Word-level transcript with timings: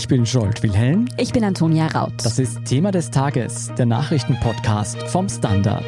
Ich 0.00 0.08
bin 0.08 0.24
Jolt 0.24 0.62
Wilhelm. 0.62 1.04
Ich 1.18 1.30
bin 1.30 1.44
Antonia 1.44 1.86
Raut. 1.88 2.14
Das 2.22 2.38
ist 2.38 2.64
Thema 2.64 2.90
des 2.90 3.10
Tages, 3.10 3.70
der 3.76 3.84
Nachrichtenpodcast 3.84 4.96
vom 5.02 5.28
Standard. 5.28 5.84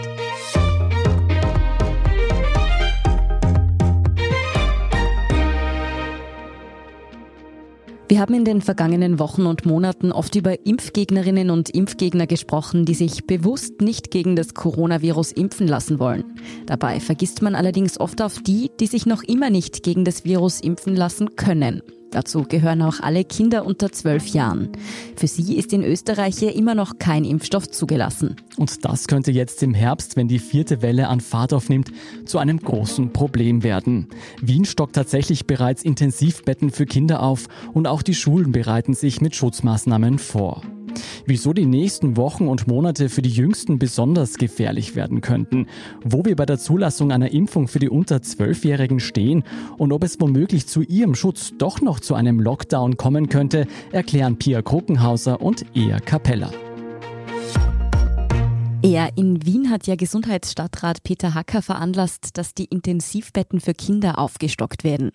Wir 8.07 8.21
haben 8.21 8.35
in 8.35 8.45
den 8.45 8.61
vergangenen 8.61 9.19
Wochen 9.19 9.47
und 9.47 9.65
Monaten 9.65 10.13
oft 10.13 10.35
über 10.35 10.67
Impfgegnerinnen 10.67 11.49
und 11.49 11.71
Impfgegner 11.71 12.27
gesprochen, 12.27 12.85
die 12.85 12.93
sich 12.93 13.27
bewusst 13.27 13.81
nicht 13.81 14.11
gegen 14.11 14.37
das 14.37 14.53
Coronavirus 14.53 15.33
impfen 15.33 15.67
lassen 15.67 15.99
wollen. 15.99 16.25
Dabei 16.67 17.01
vergisst 17.01 17.41
man 17.41 17.55
allerdings 17.55 17.99
oft 17.99 18.21
auf 18.21 18.41
die, 18.41 18.71
die 18.79 18.89
sich 18.89 19.07
noch 19.07 19.23
immer 19.23 19.49
nicht 19.49 19.83
gegen 19.83 20.05
das 20.05 20.27
Virus 20.27 20.61
impfen 20.61 20.95
lassen 20.95 21.35
können. 21.37 21.81
Dazu 22.13 22.45
gehören 22.47 22.83
auch 22.83 23.01
alle 23.01 23.25
Kinder 23.25 23.65
unter 23.65 23.91
zwölf 23.91 24.29
Jahren. 24.29 24.69
Für 25.17 25.27
sie 25.27 25.57
ist 25.57 25.73
in 25.73 25.83
Österreich 25.83 26.39
hier 26.39 26.55
immer 26.55 26.75
noch 26.75 26.99
kein 26.99 27.25
Impfstoff 27.25 27.69
zugelassen. 27.69 28.37
Und 28.57 28.85
das 28.85 29.09
könnte 29.09 29.33
jetzt 29.33 29.63
im 29.63 29.75
Herbst, 29.75 30.17
wenn 30.17 30.29
die 30.29 30.39
vierte 30.39 30.83
Welle 30.83 31.09
an 31.09 31.21
Fahrt 31.21 31.53
aufnimmt, 31.55 31.91
zu 32.27 32.39
einem 32.39 32.61
großen 32.61 33.13
Problem 33.13 33.63
werden. 33.63 34.09
Wien 34.41 34.67
stockt 34.67 34.95
tatsächlich 34.95 35.47
bereits 35.47 35.83
Intensivbetten 35.83 36.71
für 36.71 36.87
Kinder 36.87 37.23
auf 37.23 37.49
und 37.73 37.87
auch 37.87 38.03
die 38.03 38.15
Schulen 38.15 38.53
bereiten 38.53 38.95
sich 38.95 39.21
mit 39.23 39.35
Schutzmaßnahmen 39.35 40.19
vor. 40.19 40.63
Wieso 41.27 41.53
die 41.53 41.67
nächsten 41.67 42.17
Wochen 42.17 42.49
und 42.49 42.67
Monate 42.67 43.09
für 43.09 43.23
die 43.23 43.31
Jüngsten 43.31 43.79
besonders 43.79 44.39
gefährlich 44.39 44.97
werden 44.97 45.21
könnten, 45.21 45.67
wo 46.05 46.25
wir 46.25 46.37
bei 46.37 46.47
der 46.47 46.59
Zulassung 46.59 47.13
einer 47.13 47.33
Impfung 47.33 47.69
für 47.69 47.79
die 47.79 47.89
unter 47.89 48.17
12-Jährigen 48.17 49.01
stehen 49.01 49.45
und 49.79 49.93
ob 49.93 50.03
es 50.03 50.21
womöglich 50.21 50.67
zu 50.67 50.83
ihrem 50.83 51.15
Schutz 51.15 51.53
doch 51.59 51.81
noch 51.81 52.01
zu 52.01 52.15
einem 52.15 52.41
Lockdown 52.41 52.97
kommen 52.97 53.29
könnte, 53.29 53.67
erklären 53.93 54.37
Pia 54.37 54.63
Kruckenhauser 54.63 55.41
und 55.41 55.65
Ea 55.75 56.01
Capella. 56.01 56.51
Ja, 58.85 59.09
in 59.15 59.47
Wien 59.47 59.71
hat 59.71 59.87
ja 59.87 59.95
Gesundheitsstadtrat 59.95 61.05
Peter 61.05 61.35
Hacker 61.35 61.63
veranlasst, 61.63 62.37
dass 62.37 62.53
die 62.53 62.65
Intensivbetten 62.65 63.61
für 63.61 63.75
Kinder 63.75 64.19
aufgestockt 64.19 64.83
werden. 64.83 65.13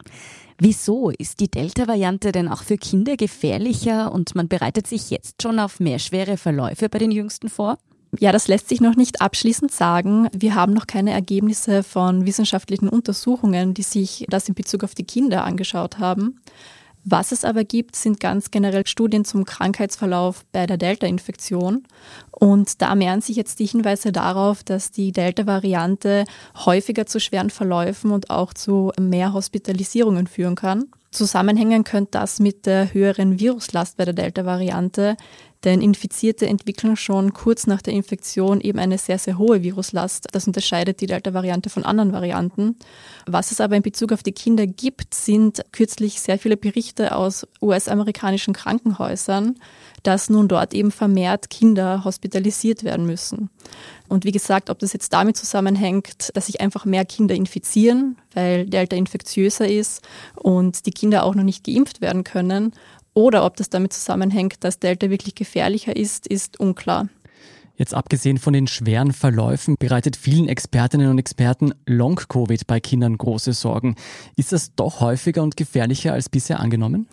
Wieso 0.57 1.09
ist 1.09 1.41
die 1.41 1.51
Delta-Variante 1.51 2.31
denn 2.31 2.47
auch 2.47 2.63
für 2.63 2.77
Kinder 2.77 3.17
gefährlicher 3.17 4.13
und 4.13 4.35
man 4.35 4.47
bereitet 4.47 4.87
sich 4.87 5.09
jetzt 5.09 5.41
schon 5.43 5.59
auf 5.59 5.81
mehr 5.81 5.99
schwere 5.99 6.37
Verläufe 6.37 6.87
bei 6.87 6.97
den 6.97 7.11
Jüngsten 7.11 7.49
vor? 7.49 7.77
Ja, 8.17 8.31
das 8.31 8.47
lässt 8.47 8.69
sich 8.69 8.79
noch 8.79 8.95
nicht 8.95 9.21
abschließend 9.21 9.71
sagen. 9.71 10.29
Wir 10.31 10.55
haben 10.55 10.71
noch 10.71 10.87
keine 10.87 11.11
Ergebnisse 11.11 11.83
von 11.83 12.25
wissenschaftlichen 12.25 12.87
Untersuchungen, 12.87 13.73
die 13.73 13.83
sich 13.83 14.25
das 14.29 14.47
in 14.47 14.55
Bezug 14.55 14.85
auf 14.85 14.95
die 14.95 15.03
Kinder 15.03 15.43
angeschaut 15.43 15.99
haben. 15.99 16.39
Was 17.09 17.31
es 17.31 17.45
aber 17.45 17.63
gibt, 17.63 17.95
sind 17.95 18.19
ganz 18.19 18.51
generell 18.51 18.85
Studien 18.85 19.23
zum 19.23 19.45
Krankheitsverlauf 19.45 20.43
bei 20.51 20.67
der 20.67 20.75
Delta-Infektion. 20.75 21.83
Und 22.31 22.81
da 22.81 22.95
mehren 22.95 23.21
sich 23.21 23.37
jetzt 23.37 23.59
die 23.59 23.65
Hinweise 23.65 24.11
darauf, 24.11 24.61
dass 24.61 24.91
die 24.91 25.13
Delta-Variante 25.13 26.25
häufiger 26.65 27.05
zu 27.05 27.21
schweren 27.21 27.49
Verläufen 27.49 28.11
und 28.11 28.29
auch 28.29 28.53
zu 28.53 28.91
mehr 28.99 29.31
Hospitalisierungen 29.31 30.27
führen 30.27 30.55
kann. 30.55 30.89
Zusammenhängen 31.11 31.85
könnte 31.85 32.11
das 32.11 32.41
mit 32.41 32.65
der 32.65 32.93
höheren 32.93 33.39
Viruslast 33.39 33.95
bei 33.95 34.03
der 34.03 34.13
Delta-Variante, 34.13 35.15
denn 35.63 35.81
Infizierte 35.81 36.47
entwickeln 36.47 36.95
schon 36.95 37.33
kurz 37.33 37.67
nach 37.67 37.81
der 37.81 37.93
Infektion 37.93 38.61
eben 38.61 38.79
eine 38.79 38.97
sehr, 38.97 39.17
sehr 39.17 39.37
hohe 39.37 39.63
Viruslast. 39.63 40.27
Das 40.31 40.47
unterscheidet 40.47 41.01
die 41.01 41.07
Delta-Variante 41.07 41.69
von 41.69 41.83
anderen 41.83 42.13
Varianten. 42.13 42.75
Was 43.25 43.51
es 43.51 43.59
aber 43.59 43.75
in 43.75 43.81
Bezug 43.81 44.11
auf 44.11 44.23
die 44.23 44.31
Kinder 44.31 44.67
gibt, 44.67 45.13
sind 45.13 45.63
kürzlich 45.71 46.19
sehr 46.21 46.37
viele 46.39 46.57
Berichte 46.57 47.15
aus 47.15 47.47
US-amerikanischen 47.61 48.53
Krankenhäusern, 48.53 49.55
dass 50.03 50.29
nun 50.29 50.47
dort 50.47 50.73
eben 50.73 50.91
vermehrt 50.91 51.49
Kinder 51.49 52.03
hospitalisiert 52.03 52.83
werden 52.83 53.05
müssen. 53.05 53.49
Und 54.07 54.23
wie 54.23 54.31
gesagt, 54.31 54.69
ob 54.69 54.79
das 54.79 54.93
jetzt 54.93 55.11
damit 55.11 55.35
zusammenhängt, 55.35 56.29
dass 56.33 56.45
sich 56.45 56.61
einfach 56.61 56.85
mehr 56.85 57.03
Kinder 57.03 57.35
infizieren, 57.35 58.17
weil 58.33 58.65
Delta 58.65 58.95
infektiöser 58.95 59.67
ist 59.67 60.01
und 60.35 60.85
die 60.85 60.91
Kinder 60.91 61.23
auch 61.23 61.35
noch 61.35 61.43
nicht 61.43 61.65
geimpft 61.65 61.99
werden 61.99 62.23
können, 62.23 62.73
oder 63.17 63.45
ob 63.45 63.55
das 63.55 63.71
damit 63.71 63.93
zusammenhängt, 63.93 64.63
dass 64.63 64.77
Delta 64.77 65.09
wirklich 65.09 65.33
gefährlicher 65.33 65.95
ist, 65.95 66.27
ist 66.27 66.59
unklar. 66.59 67.09
Jetzt 67.75 67.95
abgesehen 67.95 68.37
von 68.37 68.53
den 68.53 68.67
schweren 68.67 69.11
Verläufen 69.11 69.75
bereitet 69.79 70.15
vielen 70.15 70.47
Expertinnen 70.47 71.09
und 71.09 71.17
Experten 71.17 71.73
Long-Covid 71.87 72.67
bei 72.67 72.79
Kindern 72.79 73.17
große 73.17 73.53
Sorgen. 73.53 73.95
Ist 74.35 74.53
das 74.53 74.75
doch 74.75 74.99
häufiger 74.99 75.41
und 75.41 75.57
gefährlicher 75.57 76.13
als 76.13 76.29
bisher 76.29 76.59
angenommen? 76.59 77.07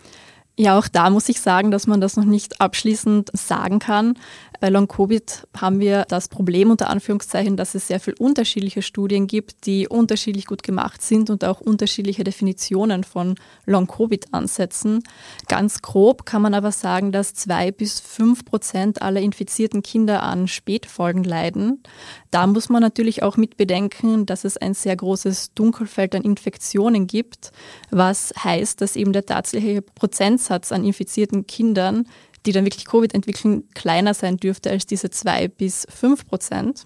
Ja, 0.57 0.79
auch 0.79 0.87
da 0.87 1.09
muss 1.09 1.27
ich 1.27 1.41
sagen, 1.41 1.69
dass 1.69 1.85
man 1.85 1.99
das 1.99 2.15
noch 2.15 2.23
nicht 2.23 2.61
abschließend 2.61 3.29
sagen 3.33 3.79
kann. 3.79 4.17
Bei 4.61 4.69
Long-Covid 4.69 5.47
haben 5.57 5.81
wir 5.81 6.05
das 6.07 6.29
Problem 6.29 6.71
unter 6.71 6.89
Anführungszeichen, 6.89 7.57
dass 7.57 7.75
es 7.75 7.87
sehr 7.87 7.99
viel 7.99 8.15
unterschiedliche 8.17 8.81
Studien 8.81 9.27
gibt, 9.27 9.65
die 9.65 9.89
unterschiedlich 9.89 10.45
gut 10.45 10.63
gemacht 10.63 11.01
sind 11.01 11.29
und 11.29 11.43
auch 11.43 11.59
unterschiedliche 11.59 12.23
Definitionen 12.23 13.03
von 13.03 13.35
Long-Covid 13.65 14.33
ansetzen. 14.33 15.03
Ganz 15.49 15.81
grob 15.81 16.25
kann 16.25 16.41
man 16.41 16.53
aber 16.53 16.71
sagen, 16.71 17.11
dass 17.11 17.33
zwei 17.33 17.71
bis 17.71 17.99
fünf 17.99 18.45
Prozent 18.45 19.01
aller 19.01 19.19
infizierten 19.19 19.83
Kinder 19.83 20.23
an 20.23 20.47
Spätfolgen 20.47 21.25
leiden. 21.25 21.83
Da 22.31 22.47
muss 22.47 22.69
man 22.69 22.81
natürlich 22.81 23.23
auch 23.23 23.35
mit 23.35 23.57
bedenken, 23.57 24.25
dass 24.25 24.45
es 24.45 24.55
ein 24.55 24.73
sehr 24.73 24.95
großes 24.95 25.53
Dunkelfeld 25.53 26.15
an 26.15 26.21
Infektionen 26.21 27.07
gibt, 27.07 27.51
was 27.91 28.33
heißt, 28.41 28.79
dass 28.79 28.95
eben 28.95 29.11
der 29.11 29.25
tatsächliche 29.25 29.81
Prozentsatz 29.81 30.44
an 30.51 30.83
infizierten 30.83 31.47
Kindern 31.47 32.05
die 32.45 32.51
dann 32.51 32.65
wirklich 32.65 32.85
Covid 32.85 33.13
entwickeln, 33.13 33.63
kleiner 33.73 34.13
sein 34.13 34.37
dürfte 34.37 34.69
als 34.69 34.85
diese 34.85 35.09
zwei 35.09 35.47
bis 35.47 35.87
fünf 35.89 36.27
Prozent. 36.27 36.83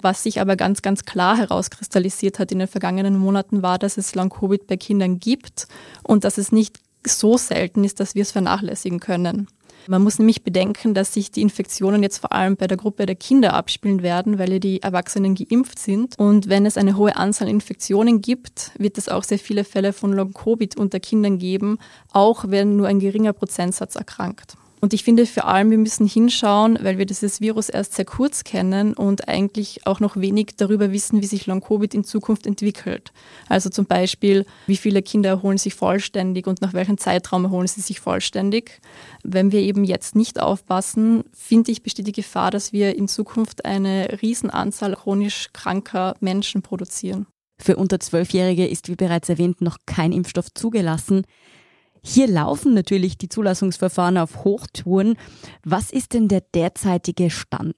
Was 0.00 0.22
sich 0.22 0.40
aber 0.40 0.56
ganz, 0.56 0.82
ganz 0.82 1.04
klar 1.04 1.36
herauskristallisiert 1.36 2.38
hat 2.38 2.52
in 2.52 2.60
den 2.60 2.68
vergangenen 2.68 3.16
Monaten 3.18 3.62
war, 3.62 3.78
dass 3.78 3.96
es 3.96 4.14
Long-Covid 4.14 4.66
bei 4.66 4.76
Kindern 4.76 5.18
gibt 5.18 5.66
und 6.02 6.24
dass 6.24 6.38
es 6.38 6.52
nicht 6.52 6.80
so 7.04 7.36
selten 7.36 7.84
ist, 7.84 8.00
dass 8.00 8.14
wir 8.14 8.22
es 8.22 8.32
vernachlässigen 8.32 9.00
können. 9.00 9.48
Man 9.86 10.02
muss 10.02 10.18
nämlich 10.18 10.42
bedenken, 10.42 10.94
dass 10.94 11.14
sich 11.14 11.30
die 11.30 11.42
Infektionen 11.42 12.02
jetzt 12.02 12.18
vor 12.18 12.32
allem 12.32 12.56
bei 12.56 12.66
der 12.66 12.76
Gruppe 12.76 13.06
der 13.06 13.16
Kinder 13.16 13.54
abspielen 13.54 14.02
werden, 14.02 14.38
weil 14.38 14.52
ja 14.52 14.58
die 14.58 14.82
Erwachsenen 14.82 15.34
geimpft 15.34 15.78
sind. 15.78 16.18
Und 16.18 16.48
wenn 16.48 16.66
es 16.66 16.76
eine 16.76 16.96
hohe 16.96 17.16
Anzahl 17.16 17.48
Infektionen 17.48 18.20
gibt, 18.20 18.72
wird 18.78 18.98
es 18.98 19.08
auch 19.08 19.24
sehr 19.24 19.38
viele 19.38 19.64
Fälle 19.64 19.92
von 19.92 20.12
Long-Covid 20.12 20.76
unter 20.76 21.00
Kindern 21.00 21.38
geben, 21.38 21.78
auch 22.12 22.44
wenn 22.48 22.76
nur 22.76 22.86
ein 22.86 23.00
geringer 23.00 23.32
Prozentsatz 23.32 23.96
erkrankt. 23.96 24.56
Und 24.84 24.92
ich 24.92 25.04
finde 25.04 25.26
vor 25.26 25.46
allem, 25.46 25.70
wir 25.70 25.78
müssen 25.78 26.08
hinschauen, 26.08 26.76
weil 26.82 26.98
wir 26.98 27.06
dieses 27.06 27.40
Virus 27.40 27.68
erst 27.68 27.94
sehr 27.94 28.04
kurz 28.04 28.42
kennen 28.42 28.94
und 28.94 29.28
eigentlich 29.28 29.86
auch 29.86 30.00
noch 30.00 30.16
wenig 30.16 30.54
darüber 30.56 30.90
wissen, 30.90 31.22
wie 31.22 31.26
sich 31.26 31.46
Long-Covid 31.46 31.94
in 31.94 32.02
Zukunft 32.02 32.48
entwickelt. 32.48 33.12
Also 33.48 33.70
zum 33.70 33.86
Beispiel, 33.86 34.44
wie 34.66 34.76
viele 34.76 35.00
Kinder 35.00 35.30
erholen 35.30 35.56
sich 35.56 35.76
vollständig 35.76 36.48
und 36.48 36.62
nach 36.62 36.72
welchem 36.72 36.98
Zeitraum 36.98 37.44
erholen 37.44 37.68
sie 37.68 37.80
sich 37.80 38.00
vollständig. 38.00 38.80
Wenn 39.22 39.52
wir 39.52 39.60
eben 39.60 39.84
jetzt 39.84 40.16
nicht 40.16 40.40
aufpassen, 40.40 41.22
finde 41.32 41.70
ich, 41.70 41.84
besteht 41.84 42.08
die 42.08 42.12
Gefahr, 42.12 42.50
dass 42.50 42.72
wir 42.72 42.96
in 42.96 43.06
Zukunft 43.06 43.64
eine 43.64 44.20
Riesenanzahl 44.20 44.96
chronisch 44.96 45.50
kranker 45.52 46.16
Menschen 46.18 46.60
produzieren. 46.60 47.26
Für 47.60 47.76
unter 47.76 48.00
Zwölfjährige 48.00 48.66
ist, 48.66 48.88
wie 48.88 48.96
bereits 48.96 49.28
erwähnt, 49.28 49.60
noch 49.60 49.78
kein 49.86 50.10
Impfstoff 50.10 50.52
zugelassen. 50.52 51.24
Hier 52.04 52.26
laufen 52.26 52.74
natürlich 52.74 53.16
die 53.16 53.28
Zulassungsverfahren 53.28 54.18
auf 54.18 54.44
Hochtouren. 54.44 55.16
Was 55.64 55.92
ist 55.92 56.14
denn 56.14 56.28
der 56.28 56.42
derzeitige 56.54 57.30
Stand? 57.30 57.76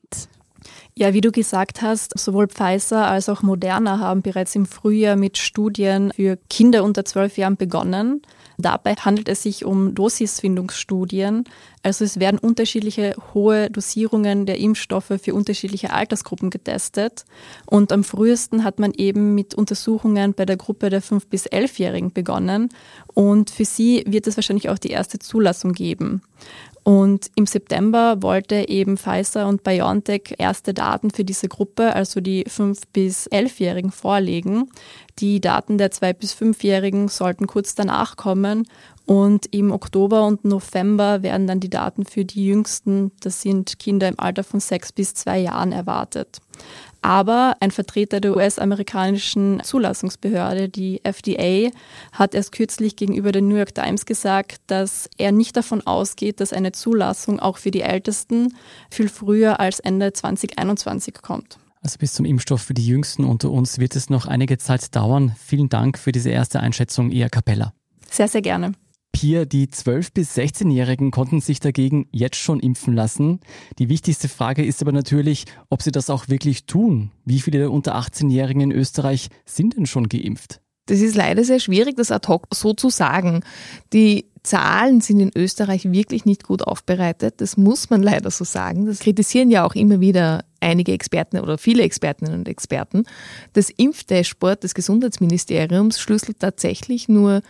Ja, 0.94 1.12
wie 1.12 1.20
du 1.20 1.30
gesagt 1.30 1.82
hast, 1.82 2.18
sowohl 2.18 2.48
Pfizer 2.48 3.06
als 3.06 3.28
auch 3.28 3.42
Moderna 3.42 3.98
haben 3.98 4.22
bereits 4.22 4.54
im 4.54 4.64
Frühjahr 4.64 5.16
mit 5.16 5.36
Studien 5.36 6.10
für 6.14 6.38
Kinder 6.48 6.84
unter 6.84 7.04
zwölf 7.04 7.36
Jahren 7.36 7.56
begonnen. 7.56 8.22
Dabei 8.58 8.94
handelt 8.94 9.28
es 9.28 9.42
sich 9.42 9.64
um 9.64 9.94
Dosisfindungsstudien. 9.94 11.44
Also 11.82 12.04
es 12.04 12.20
werden 12.20 12.38
unterschiedliche 12.38 13.14
hohe 13.34 13.70
Dosierungen 13.70 14.46
der 14.46 14.58
Impfstoffe 14.58 15.12
für 15.20 15.34
unterschiedliche 15.34 15.92
Altersgruppen 15.92 16.50
getestet. 16.50 17.24
Und 17.66 17.92
am 17.92 18.04
frühesten 18.04 18.64
hat 18.64 18.78
man 18.78 18.92
eben 18.92 19.34
mit 19.34 19.54
Untersuchungen 19.54 20.34
bei 20.34 20.46
der 20.46 20.56
Gruppe 20.56 20.90
der 20.90 21.02
5- 21.02 21.28
bis 21.28 21.46
11-Jährigen 21.46 22.12
begonnen. 22.12 22.68
Und 23.12 23.50
für 23.50 23.64
sie 23.64 24.04
wird 24.06 24.26
es 24.26 24.36
wahrscheinlich 24.36 24.68
auch 24.68 24.78
die 24.78 24.90
erste 24.90 25.18
Zulassung 25.18 25.72
geben. 25.72 26.22
Und 26.84 27.30
im 27.34 27.46
September 27.46 28.22
wollte 28.22 28.68
eben 28.68 28.98
Pfizer 28.98 29.48
und 29.48 29.64
BioNTech 29.64 30.34
erste 30.36 30.74
Daten 30.74 31.10
für 31.10 31.24
diese 31.24 31.48
Gruppe, 31.48 31.94
also 31.94 32.20
die 32.20 32.44
5- 32.44 32.82
bis 32.92 33.26
11-Jährigen, 33.30 33.90
vorlegen. 33.90 34.70
Die 35.18 35.40
Daten 35.40 35.78
der 35.78 35.90
2- 35.90 36.12
bis 36.12 36.34
5-Jährigen 36.34 37.08
sollten 37.08 37.46
kurz 37.46 37.74
danach 37.74 38.16
kommen. 38.16 38.68
Und 39.06 39.46
im 39.54 39.72
Oktober 39.72 40.26
und 40.26 40.44
November 40.44 41.22
werden 41.22 41.46
dann 41.46 41.60
die 41.60 41.70
Daten 41.70 42.04
für 42.04 42.24
die 42.26 42.46
Jüngsten, 42.46 43.12
das 43.20 43.40
sind 43.40 43.78
Kinder 43.78 44.08
im 44.08 44.18
Alter 44.18 44.44
von 44.44 44.60
6 44.60 44.92
bis 44.92 45.14
2 45.14 45.38
Jahren, 45.40 45.72
erwartet. 45.72 46.38
Aber 47.04 47.58
ein 47.60 47.70
Vertreter 47.70 48.18
der 48.18 48.34
US-amerikanischen 48.34 49.60
Zulassungsbehörde, 49.62 50.70
die 50.70 51.04
FDA, 51.04 51.70
hat 52.12 52.34
erst 52.34 52.52
kürzlich 52.52 52.96
gegenüber 52.96 53.30
der 53.30 53.42
New 53.42 53.56
York 53.56 53.74
Times 53.74 54.06
gesagt, 54.06 54.62
dass 54.68 55.10
er 55.18 55.30
nicht 55.30 55.54
davon 55.54 55.86
ausgeht, 55.86 56.40
dass 56.40 56.54
eine 56.54 56.72
Zulassung 56.72 57.40
auch 57.40 57.58
für 57.58 57.70
die 57.70 57.82
Ältesten 57.82 58.54
viel 58.90 59.10
früher 59.10 59.60
als 59.60 59.80
Ende 59.80 60.14
2021 60.14 61.16
kommt. 61.20 61.58
Also 61.82 61.98
bis 61.98 62.14
zum 62.14 62.24
Impfstoff 62.24 62.62
für 62.62 62.72
die 62.72 62.86
Jüngsten 62.86 63.24
unter 63.24 63.50
uns 63.50 63.78
wird 63.78 63.96
es 63.96 64.08
noch 64.08 64.24
einige 64.24 64.56
Zeit 64.56 64.96
dauern. 64.96 65.36
Vielen 65.38 65.68
Dank 65.68 65.98
für 65.98 66.10
diese 66.10 66.30
erste 66.30 66.60
Einschätzung, 66.60 67.12
Ea 67.12 67.28
Capella. 67.28 67.74
Sehr, 68.10 68.28
sehr 68.28 68.40
gerne. 68.40 68.72
Pia, 69.14 69.44
die 69.44 69.68
12- 69.68 70.08
bis 70.12 70.36
16-Jährigen 70.36 71.12
konnten 71.12 71.40
sich 71.40 71.60
dagegen 71.60 72.08
jetzt 72.10 72.36
schon 72.36 72.58
impfen 72.58 72.94
lassen. 72.94 73.38
Die 73.78 73.88
wichtigste 73.88 74.28
Frage 74.28 74.64
ist 74.64 74.82
aber 74.82 74.90
natürlich, 74.90 75.44
ob 75.70 75.82
sie 75.82 75.92
das 75.92 76.10
auch 76.10 76.28
wirklich 76.28 76.66
tun. 76.66 77.12
Wie 77.24 77.38
viele 77.38 77.58
der 77.58 77.70
unter 77.70 77.96
18-Jährigen 77.96 78.60
in 78.60 78.72
Österreich 78.72 79.28
sind 79.46 79.76
denn 79.76 79.86
schon 79.86 80.08
geimpft? 80.08 80.60
Das 80.86 81.00
ist 81.00 81.14
leider 81.14 81.44
sehr 81.44 81.60
schwierig, 81.60 81.96
das 81.96 82.10
ad 82.10 82.26
hoc 82.26 82.48
so 82.52 82.74
zu 82.74 82.90
sagen. 82.90 83.44
Die 83.92 84.26
Zahlen 84.42 85.00
sind 85.00 85.20
in 85.20 85.30
Österreich 85.34 85.90
wirklich 85.90 86.24
nicht 86.24 86.42
gut 86.42 86.62
aufbereitet. 86.62 87.40
Das 87.40 87.56
muss 87.56 87.90
man 87.90 88.02
leider 88.02 88.32
so 88.32 88.44
sagen. 88.44 88.84
Das 88.84 88.98
kritisieren 88.98 89.48
ja 89.48 89.64
auch 89.64 89.76
immer 89.76 90.00
wieder 90.00 90.44
einige 90.60 90.92
Experten 90.92 91.38
oder 91.38 91.56
viele 91.56 91.84
Expertinnen 91.84 92.34
und 92.34 92.48
Experten. 92.48 93.04
Das 93.52 93.70
Impfdashboard 93.70 94.64
des 94.64 94.74
Gesundheitsministeriums 94.74 96.00
schlüsselt 96.00 96.40
tatsächlich 96.40 97.08
nur 97.08 97.42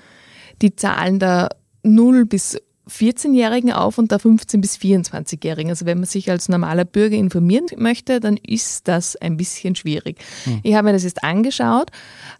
die 0.63 0.77
Zahlen 0.77 1.19
der 1.19 1.51
0 1.83 2.27
bis 2.27 2.59
14-Jährigen 2.91 3.73
auf 3.73 3.99
und 3.99 4.11
der 4.11 4.21
15- 4.21 4.61
bis 4.61 4.77
24-Jährigen. 4.77 5.71
Also 5.71 5.87
wenn 5.87 5.99
man 5.99 6.07
sich 6.07 6.31
als 6.31 6.49
normaler 6.49 6.85
Bürger 6.85 7.17
informieren 7.17 7.67
möchte, 7.77 8.21
dann 8.21 8.37
ist 8.37 8.89
das 8.89 9.17
ein 9.17 9.37
bisschen 9.37 9.75
schwierig. 9.75 10.19
Hm. 10.45 10.61
Ich 10.63 10.75
habe 10.75 10.89
mir 10.89 10.93
das 10.93 11.05
jetzt 11.05 11.25
angeschaut. 11.25 11.91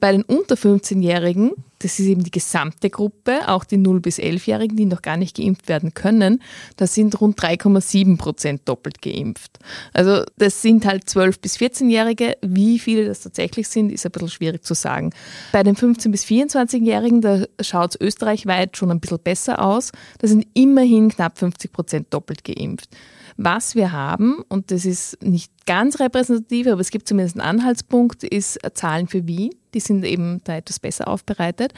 Bei 0.01 0.13
den 0.13 0.23
unter 0.23 0.57
15-Jährigen 0.57 1.53
das 1.85 1.99
ist 1.99 2.07
eben 2.07 2.25
die 2.25 2.31
gesamte 2.31 2.89
Gruppe, 2.89 3.47
auch 3.47 3.65
die 3.65 3.77
0- 3.77 4.01
bis 4.01 4.19
11-Jährigen, 4.19 4.75
die 4.75 4.87
noch 4.87 5.03
gar 5.03 5.19
nicht 5.19 5.37
geimpft 5.37 5.69
werden 5.69 5.93
können, 5.93 6.41
da 6.79 6.87
sind 6.87 7.21
rund 7.21 7.39
3,7 7.39 8.17
Prozent 8.17 8.63
doppelt 8.65 9.03
geimpft. 9.03 9.59
Also 9.93 10.25
das 10.39 10.63
sind 10.63 10.87
halt 10.87 11.05
12- 11.05 11.41
bis 11.43 11.59
14-Jährige. 11.59 12.39
Wie 12.41 12.79
viele 12.79 13.05
das 13.05 13.21
tatsächlich 13.21 13.69
sind, 13.69 13.93
ist 13.93 14.07
ein 14.07 14.13
bisschen 14.13 14.31
schwierig 14.31 14.65
zu 14.65 14.73
sagen. 14.73 15.11
Bei 15.53 15.63
den 15.63 15.77
15- 15.77 16.11
bis 16.11 16.25
24-Jährigen, 16.25 17.21
da 17.21 17.45
schaut 17.61 17.91
es 17.95 18.01
österreichweit 18.01 18.79
schon 18.79 18.91
ein 18.91 19.01
bisschen 19.01 19.19
besser 19.19 19.63
aus. 19.63 19.93
Da 20.21 20.27
sind 20.27 20.47
immerhin 20.55 21.11
knapp 21.11 21.39
50 21.39 21.71
Prozent 21.71 22.07
doppelt 22.15 22.45
geimpft. 22.45 22.89
Was 23.37 23.75
wir 23.75 23.91
haben, 23.91 24.43
und 24.49 24.71
das 24.71 24.85
ist 24.85 25.21
nicht 25.23 25.53
ganz 25.67 25.99
repräsentativ, 25.99 26.69
aber 26.69 26.81
es 26.81 26.91
gibt 26.91 27.09
zumindest 27.09 27.41
einen 27.41 27.59
Anhaltspunkt, 27.59 28.23
ist 28.23 28.59
Zahlen 28.75 29.09
für 29.09 29.27
Wien. 29.27 29.51
Die 29.75 29.81
sind 29.81 30.05
eben 30.05 30.41
da 30.45 30.57
etwas 30.57 30.79
besser 30.79 31.09
aufbereitet. 31.09 31.75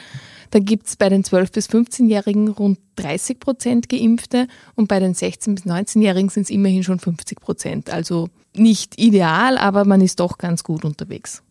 Da 0.51 0.59
gibt 0.59 0.87
es 0.87 0.97
bei 0.97 1.09
den 1.09 1.25
12- 1.25 1.53
bis 1.53 1.71
15-Jährigen 1.71 2.49
rund 2.49 2.79
30 2.97 3.41
Prozent 3.41 3.89
Geimpfte 3.89 4.49
und 4.75 4.89
bei 4.89 5.01
den 5.01 5.15
16- 5.15 5.55
bis 5.55 5.65
19-Jährigen 5.65 6.29
sind 6.29 6.43
es 6.43 6.51
immerhin 6.51 6.83
schon 6.83 6.99
50 6.99 7.41
Prozent. 7.41 7.91
Also 7.91 8.29
nicht 8.55 9.01
ideal, 9.01 9.57
aber 9.57 9.87
man 9.87 10.03
ist 10.03 10.21
doch 10.21 10.37
ganz 10.37 10.63
gut 10.63 10.85
unterwegs. 10.85 11.43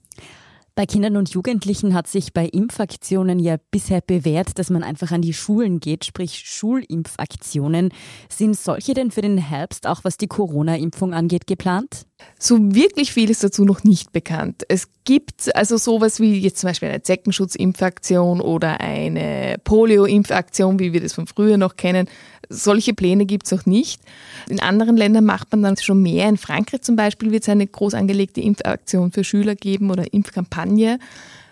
Bei 0.77 0.85
Kindern 0.85 1.15
und 1.15 1.29
Jugendlichen 1.29 1.93
hat 1.93 2.05
sich 2.05 2.33
bei 2.33 2.47
Impfaktionen 2.47 3.39
ja 3.39 3.55
bisher 3.71 4.01
bewährt, 4.01 4.59
dass 4.59 4.69
man 4.69 4.83
einfach 4.83 5.11
an 5.11 5.21
die 5.21 5.33
Schulen 5.33 5.79
geht, 5.79 6.03
sprich 6.03 6.43
Schulimpfaktionen. 6.45 7.93
Sind 8.27 8.57
solche 8.57 8.93
denn 8.93 9.09
für 9.09 9.21
den 9.21 9.37
Herbst 9.37 9.87
auch 9.87 10.03
was 10.03 10.17
die 10.17 10.27
Corona-Impfung 10.27 11.13
angeht 11.13 11.47
geplant? 11.47 12.05
So 12.37 12.57
wirklich 12.75 13.13
viel 13.13 13.29
ist 13.29 13.43
dazu 13.43 13.65
noch 13.65 13.83
nicht 13.83 14.11
bekannt. 14.11 14.63
Es 14.67 14.87
gibt 15.03 15.55
also 15.55 15.77
sowas 15.77 16.19
wie 16.19 16.37
jetzt 16.39 16.59
zum 16.59 16.69
Beispiel 16.69 16.89
eine 16.89 17.01
Zeckenschutzimpfaktion 17.01 18.41
oder 18.41 18.81
eine 18.81 19.57
Polio-Impfaktion, 19.63 20.79
wie 20.79 20.93
wir 20.93 21.01
das 21.01 21.13
von 21.13 21.27
früher 21.27 21.57
noch 21.57 21.75
kennen. 21.75 22.07
Solche 22.49 22.93
Pläne 22.93 23.25
gibt 23.25 23.45
es 23.45 23.51
noch 23.51 23.65
nicht. 23.65 24.01
In 24.49 24.59
anderen 24.59 24.97
Ländern 24.97 25.25
macht 25.25 25.51
man 25.51 25.63
dann 25.63 25.77
schon 25.77 26.01
mehr. 26.01 26.27
In 26.27 26.37
Frankreich 26.37 26.81
zum 26.81 26.95
Beispiel 26.95 27.31
wird 27.31 27.43
es 27.43 27.49
eine 27.49 27.65
groß 27.65 27.93
angelegte 27.93 28.41
Impfaktion 28.41 29.11
für 29.11 29.23
Schüler 29.23 29.55
geben 29.55 29.89
oder 29.89 30.13
Impfkampagne. 30.13 30.99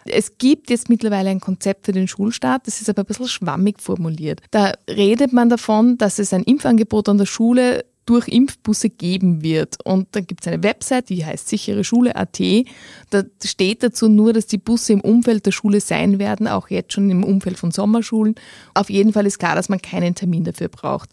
Es 0.06 0.38
gibt 0.38 0.70
jetzt 0.70 0.90
mittlerweile 0.90 1.30
ein 1.30 1.40
Konzept 1.40 1.86
für 1.86 1.94
den 1.94 2.08
Schulstart, 2.08 2.68
das 2.68 2.82
ist 2.82 2.90
aber 2.90 3.04
ein 3.04 3.06
bisschen 3.06 3.28
schwammig 3.28 3.82
formuliert. 3.82 4.42
Da 4.52 4.74
redet 4.90 5.32
man 5.32 5.50
davon, 5.50 5.98
dass 5.98 6.20
es 6.20 6.34
ein 6.34 6.44
Impfangebot 6.44 7.08
an 7.08 7.18
der 7.18 7.26
Schule 7.26 7.86
durch 8.06 8.28
Impfbusse 8.28 8.90
geben 8.90 9.44
wird. 9.44 9.78
Und 9.84 10.08
da 10.12 10.20
gibt 10.20 10.42
es 10.42 10.52
eine 10.52 10.64
Website, 10.64 11.10
die 11.10 11.26
heißt 11.26 11.48
sichere 11.48 11.84
Schule.at. 11.84 12.40
Da 13.10 13.24
steht 13.44 13.84
dazu 13.84 14.10
nur, 14.10 14.34
dass 14.34 14.48
die 14.48 14.58
Busse 14.58 14.94
im 14.94 15.02
Umfeld 15.02 15.46
der 15.46 15.52
Schule 15.52 15.80
sein 15.80 16.20
werden, 16.20 16.48
auch 16.48 16.70
jetzt 16.70 16.94
schon 16.94 17.10
im 17.10 17.24
Umfeld 17.24 17.58
von 17.58 17.72
Sommerschulen. 17.72 18.36
Auf 18.74 18.90
jeden 18.90 19.14
Fall 19.14 19.26
ist 19.26 19.40
klar, 19.40 19.56
dass 19.56 19.70
man 19.70 19.82
keinen 19.82 20.16
Termin 20.16 20.44
dafür 20.44 20.68
braucht. 20.68 21.10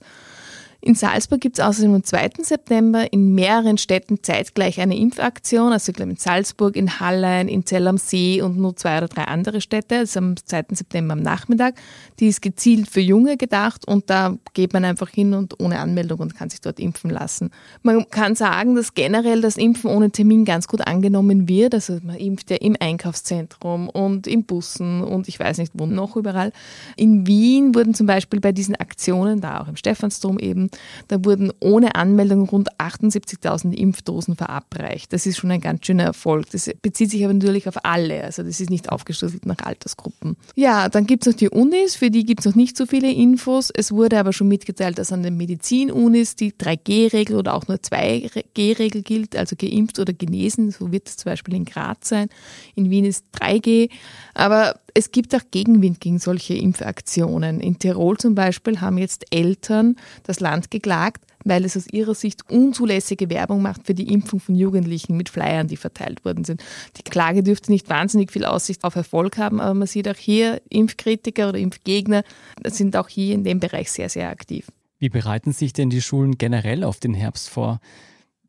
In 0.83 0.95
Salzburg 0.95 1.43
gibt 1.43 1.59
es 1.59 1.65
außerdem 1.65 1.93
am 1.95 2.05
2. 2.05 2.31
September 2.39 3.13
in 3.13 3.35
mehreren 3.35 3.77
Städten 3.77 4.23
zeitgleich 4.23 4.81
eine 4.81 4.97
Impfaktion. 4.97 5.75
Also 5.75 5.91
ich 5.91 5.97
glaube 5.97 6.13
in 6.13 6.17
Salzburg, 6.17 6.75
in 6.75 7.01
Hallein, 7.01 7.49
in 7.49 7.67
Zell 7.67 7.87
am 7.87 7.99
See 7.99 8.41
und 8.41 8.57
nur 8.57 8.75
zwei 8.77 8.97
oder 8.97 9.09
drei 9.09 9.25
andere 9.25 9.61
Städte. 9.61 9.97
Ist 9.97 10.17
am 10.17 10.37
2. 10.39 10.65
September 10.71 11.13
am 11.13 11.21
Nachmittag. 11.21 11.75
Die 12.19 12.29
ist 12.29 12.41
gezielt 12.41 12.89
für 12.89 13.01
Junge 13.01 13.37
gedacht 13.37 13.87
und 13.87 14.09
da 14.09 14.39
geht 14.55 14.73
man 14.73 14.87
einfach 14.87 15.11
hin 15.11 15.35
und 15.35 15.61
ohne 15.61 15.81
Anmeldung 15.81 16.21
und 16.21 16.35
kann 16.35 16.49
sich 16.49 16.63
dort 16.63 16.81
impfen 16.81 17.11
lassen. 17.11 17.51
Man 17.83 18.09
kann 18.09 18.35
sagen, 18.35 18.75
dass 18.75 18.95
generell 18.95 19.43
das 19.43 19.59
Impfen 19.59 19.91
ohne 19.91 20.11
Termin 20.11 20.47
ganz 20.47 20.67
gut 20.67 20.87
angenommen 20.87 21.47
wird. 21.47 21.75
Also 21.75 21.99
man 22.03 22.17
impft 22.17 22.51
ja 22.51 22.57
im 22.57 22.77
Einkaufszentrum 22.81 23.91
und 23.91 24.27
in 24.27 24.45
Bussen 24.45 25.03
und 25.03 25.29
ich 25.29 25.39
weiß 25.39 25.59
nicht 25.59 25.73
wo 25.75 25.85
noch 25.85 26.17
überall. 26.17 26.53
In 26.97 27.27
Wien 27.27 27.75
wurden 27.75 27.93
zum 27.93 28.07
Beispiel 28.07 28.41
bei 28.41 28.53
diesen 28.53 28.77
Aktionen, 28.77 29.43
da 29.43 29.61
auch 29.61 29.69
im 29.69 29.77
Stephansdom 29.77 30.39
eben, 30.39 30.70
da 31.09 31.25
wurden 31.25 31.53
ohne 31.61 31.95
Anmeldung 31.95 32.49
rund 32.49 32.69
78.000 32.79 33.73
Impfdosen 33.73 34.37
verabreicht. 34.37 35.13
Das 35.13 35.27
ist 35.27 35.39
schon 35.39 35.51
ein 35.51 35.61
ganz 35.61 35.87
schöner 35.87 36.05
Erfolg. 36.05 36.51
Das 36.51 36.71
bezieht 36.83 37.11
sich 37.11 37.25
aber 37.25 37.35
natürlich 37.35 37.69
auf 37.69 37.85
alle. 37.85 38.25
Also 38.25 38.43
das 38.43 38.61
ist 38.61 38.71
nicht 38.71 38.91
aufgeschlüsselt 38.91 39.47
nach 39.47 39.59
Altersgruppen. 39.59 40.37
Ja, 40.55 40.89
dann 40.89 41.07
gibt 41.07 41.27
es 41.27 41.33
noch 41.33 41.39
die 41.39 41.49
Unis. 41.49 41.97
Für 41.97 42.11
die 42.11 42.25
gibt 42.25 42.41
es 42.41 42.47
noch 42.47 42.55
nicht 42.55 42.77
so 42.77 42.87
viele 42.87 43.11
Infos. 43.11 43.71
Es 43.71 43.93
wurde 43.93 44.19
aber 44.19 44.33
schon 44.33 44.49
mitgeteilt, 44.49 44.99
dass 44.99 45.13
an 45.13 45.23
den 45.23 45.37
Medizin-Unis 45.37 46.37
die 46.37 46.53
3G-Regel 46.53 47.37
oder 47.37 47.55
auch 47.55 47.67
nur 47.69 47.79
2G-Regel 47.79 49.03
gilt, 49.03 49.37
also 49.37 49.57
geimpft 49.57 49.99
oder 49.99 50.13
genesen. 50.13 50.71
So 50.71 50.93
wird 50.93 51.09
es 51.09 51.17
zum 51.17 51.31
Beispiel 51.31 51.55
in 51.55 51.65
Graz 51.65 52.09
sein. 52.09 52.29
In 52.75 52.91
Wien 52.91 53.05
ist 53.05 53.25
3G. 53.41 53.91
Aber 54.35 54.81
es 54.95 55.11
gibt 55.13 55.35
auch 55.35 55.43
Gegenwind 55.51 56.01
gegen 56.01 56.19
solche 56.19 56.55
Impfaktionen. 56.55 57.61
In 57.61 57.79
Tirol 57.79 58.17
zum 58.19 58.35
Beispiel 58.35 58.81
haben 58.81 58.99
jetzt 58.99 59.27
Eltern 59.31 59.97
das 60.25 60.41
Land 60.41 60.71
geklagt, 60.71 61.25
weil 61.45 61.65
es 61.65 61.77
aus 61.77 61.87
ihrer 61.91 62.15
Sicht 62.15 62.51
unzulässige 62.51 63.31
Werbung 63.31 63.63
macht 63.63 63.87
für 63.87 63.95
die 63.95 64.13
Impfung 64.13 64.41
von 64.41 64.55
Jugendlichen 64.55 65.17
mit 65.17 65.29
Flyern, 65.29 65.69
die 65.69 65.77
verteilt 65.77 66.25
worden 66.25 66.45
sind. 66.45 66.63
Die 66.97 67.03
Klage 67.03 67.43
dürfte 67.43 67.73
nicht 67.73 67.89
wahnsinnig 67.89 68.31
viel 68.31 68.45
Aussicht 68.45 68.85
auf 68.85 68.97
Erfolg 68.97 69.39
haben, 69.39 69.61
aber 69.61 69.75
man 69.75 69.89
sieht 69.89 70.09
auch 70.09 70.17
hier, 70.17 70.61
Impfkritiker 70.69 71.49
oder 71.49 71.59
Impfgegner 71.59 72.25
sind 72.67 72.97
auch 72.97 73.09
hier 73.09 73.35
in 73.35 73.45
dem 73.45 73.61
Bereich 73.61 73.91
sehr, 73.91 74.09
sehr 74.09 74.29
aktiv. 74.29 74.67
Wie 74.99 75.09
bereiten 75.09 75.53
sich 75.53 75.73
denn 75.73 75.89
die 75.89 76.03
Schulen 76.03 76.37
generell 76.37 76.85
auf 76.85 77.01
den 77.01 77.15
Herbst 77.15 77.49
vor? 77.49 77.81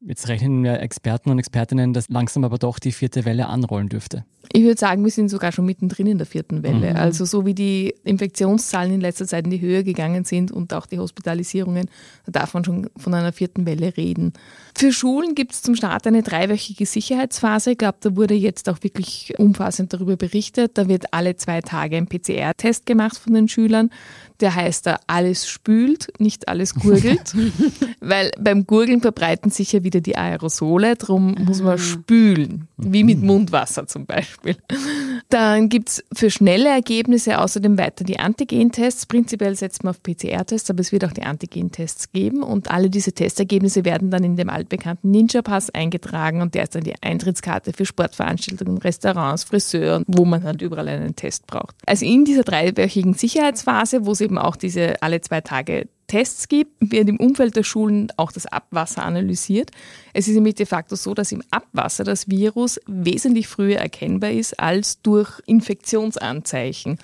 Jetzt 0.03 0.27
rechnen 0.27 0.65
ja 0.65 0.75
Experten 0.77 1.29
und 1.29 1.38
Expertinnen, 1.38 1.93
dass 1.93 2.10
langsam 2.10 2.43
aber 2.43 2.58
doch 2.58 2.79
die 2.79 2.91
vierte 2.91 3.24
Welle 3.24 3.48
anrollen 3.48 3.88
dürfte. 3.88 4.25
Ich 4.51 4.63
würde 4.63 4.79
sagen, 4.79 5.03
wir 5.03 5.12
sind 5.12 5.29
sogar 5.29 5.51
schon 5.51 5.65
mittendrin 5.65 6.08
in 6.08 6.17
der 6.17 6.25
vierten 6.25 6.63
Welle. 6.63 6.91
Mhm. 6.91 6.96
Also 6.96 7.24
so 7.25 7.46
wie 7.46 7.53
die 7.53 7.93
Infektionszahlen 8.03 8.96
in 8.96 9.01
letzter 9.01 9.27
Zeit 9.27 9.46
in 9.46 9.51
die 9.51 9.62
Höhe 9.62 9.84
gegangen 9.84 10.25
sind 10.25 10.51
und 10.51 10.74
auch 10.74 10.88
die 10.88 10.98
Hospitalisierungen, 10.98 11.88
da 12.25 12.31
darf 12.31 12.55
man 12.55 12.65
schon 12.65 12.89
von 12.98 13.13
einer 13.13 13.31
vierten 13.31 13.67
Welle 13.67 13.96
reden. 13.96 14.34
Für 14.75 14.91
Schulen 14.91 15.36
gibt 15.36 15.53
es 15.53 15.62
zum 15.62 15.75
Start 15.75 16.08
eine 16.08 16.24
dreiwöchige 16.24 16.88
Sicherheitsphase. 16.88 17.72
Ich 17.72 17.77
glaube, 17.77 18.00
da 18.01 18.15
wurde 18.15 18.34
jetzt 18.34 18.70
auch 18.70 18.81
wirklich 18.81 19.34
umfassend 19.38 19.93
darüber 19.93 20.17
berichtet. 20.17 20.77
Da 20.79 20.88
wird 20.88 21.13
alle 21.13 21.36
zwei 21.36 21.62
Tage 21.62 21.98
ein 21.98 22.08
PCR-Test 22.08 22.88
gemacht 22.88 23.17
von 23.17 23.36
den 23.36 23.48
Schülern. 23.48 23.91
Der 24.41 24.55
heißt 24.55 24.88
da, 24.88 25.00
alles 25.07 25.48
spült, 25.48 26.12
nicht 26.19 26.48
alles 26.48 26.74
gurgelt. 26.74 27.36
Weil 28.00 28.31
beim 28.39 28.65
Gurgeln 28.65 29.01
verbreiten 29.01 29.51
sich 29.51 29.71
ja 29.71 29.83
wieder 29.83 30.01
die 30.01 30.17
Aerosole, 30.17 30.95
darum 30.95 31.36
muss 31.45 31.62
man 31.62 31.77
spülen, 31.77 32.67
wie 32.77 33.03
mit 33.03 33.21
Mundwasser 33.21 33.86
zum 33.88 34.05
Beispiel. 34.05 34.55
Dann 35.29 35.69
gibt 35.69 35.89
es 35.89 36.03
für 36.12 36.31
schnelle 36.31 36.69
Ergebnisse 36.69 37.39
außerdem 37.39 37.77
weiter 37.77 38.03
die 38.03 38.19
Antigen-Tests. 38.19 39.05
Prinzipiell 39.05 39.55
setzt 39.55 39.83
man 39.83 39.91
auf 39.91 40.01
PCR-Tests, 40.01 40.69
aber 40.69 40.81
es 40.81 40.91
wird 40.91 41.05
auch 41.05 41.12
die 41.12 41.24
Antigen-Tests 41.24 42.12
geben 42.12 42.43
und 42.43 42.71
alle 42.71 42.89
diese 42.89 43.13
Testergebnisse 43.13 43.86
werden 43.86 44.10
dann 44.10 44.24
in 44.24 44.36
dem 44.36 44.50
altbekannten 44.50 45.12
Ninja-Pass 45.12 45.69
eingetragen 45.69 46.41
und 46.41 46.55
der 46.55 46.63
ist 46.63 46.75
dann 46.75 46.83
die 46.83 46.95
Eintrittskarte 47.01 47.74
für 47.74 47.86
Sportveranstaltungen, 47.86 48.79
Restaurants, 48.79 49.43
Friseuren, 49.43 50.03
wo 50.07 50.25
man 50.25 50.43
halt 50.43 50.62
überall 50.62 50.88
einen 50.88 51.15
Test 51.15 51.48
braucht. 51.48 51.75
Also 51.86 52.05
in 52.05 52.25
dieser 52.25 52.43
dreiwöchigen 52.43 53.13
Sicherheitsphase, 53.13 54.05
wo 54.05 54.12
es 54.12 54.21
eben 54.31 54.38
auch 54.38 54.55
diese 54.55 55.01
alle 55.01 55.21
zwei 55.21 55.41
Tage 55.41 55.88
Tests 56.07 56.50
gibt, 56.50 56.71
wird 56.79 57.07
im 57.07 57.17
Umfeld 57.17 57.55
der 57.55 57.63
Schulen 57.63 58.11
auch 58.17 58.31
das 58.33 58.45
Abwasser 58.45 59.03
analysiert. 59.03 59.71
Es 60.13 60.27
ist 60.27 60.35
nämlich 60.35 60.55
de 60.55 60.65
facto 60.65 60.95
so, 60.95 61.13
dass 61.13 61.31
im 61.31 61.41
Abwasser 61.51 62.03
das 62.03 62.29
Virus 62.29 62.79
wesentlich 62.85 63.47
früher 63.47 63.77
erkennbar 63.77 64.31
ist 64.31 64.59
als 64.59 65.01
durch 65.01 65.39
Infektionsanzeichen. 65.45 66.97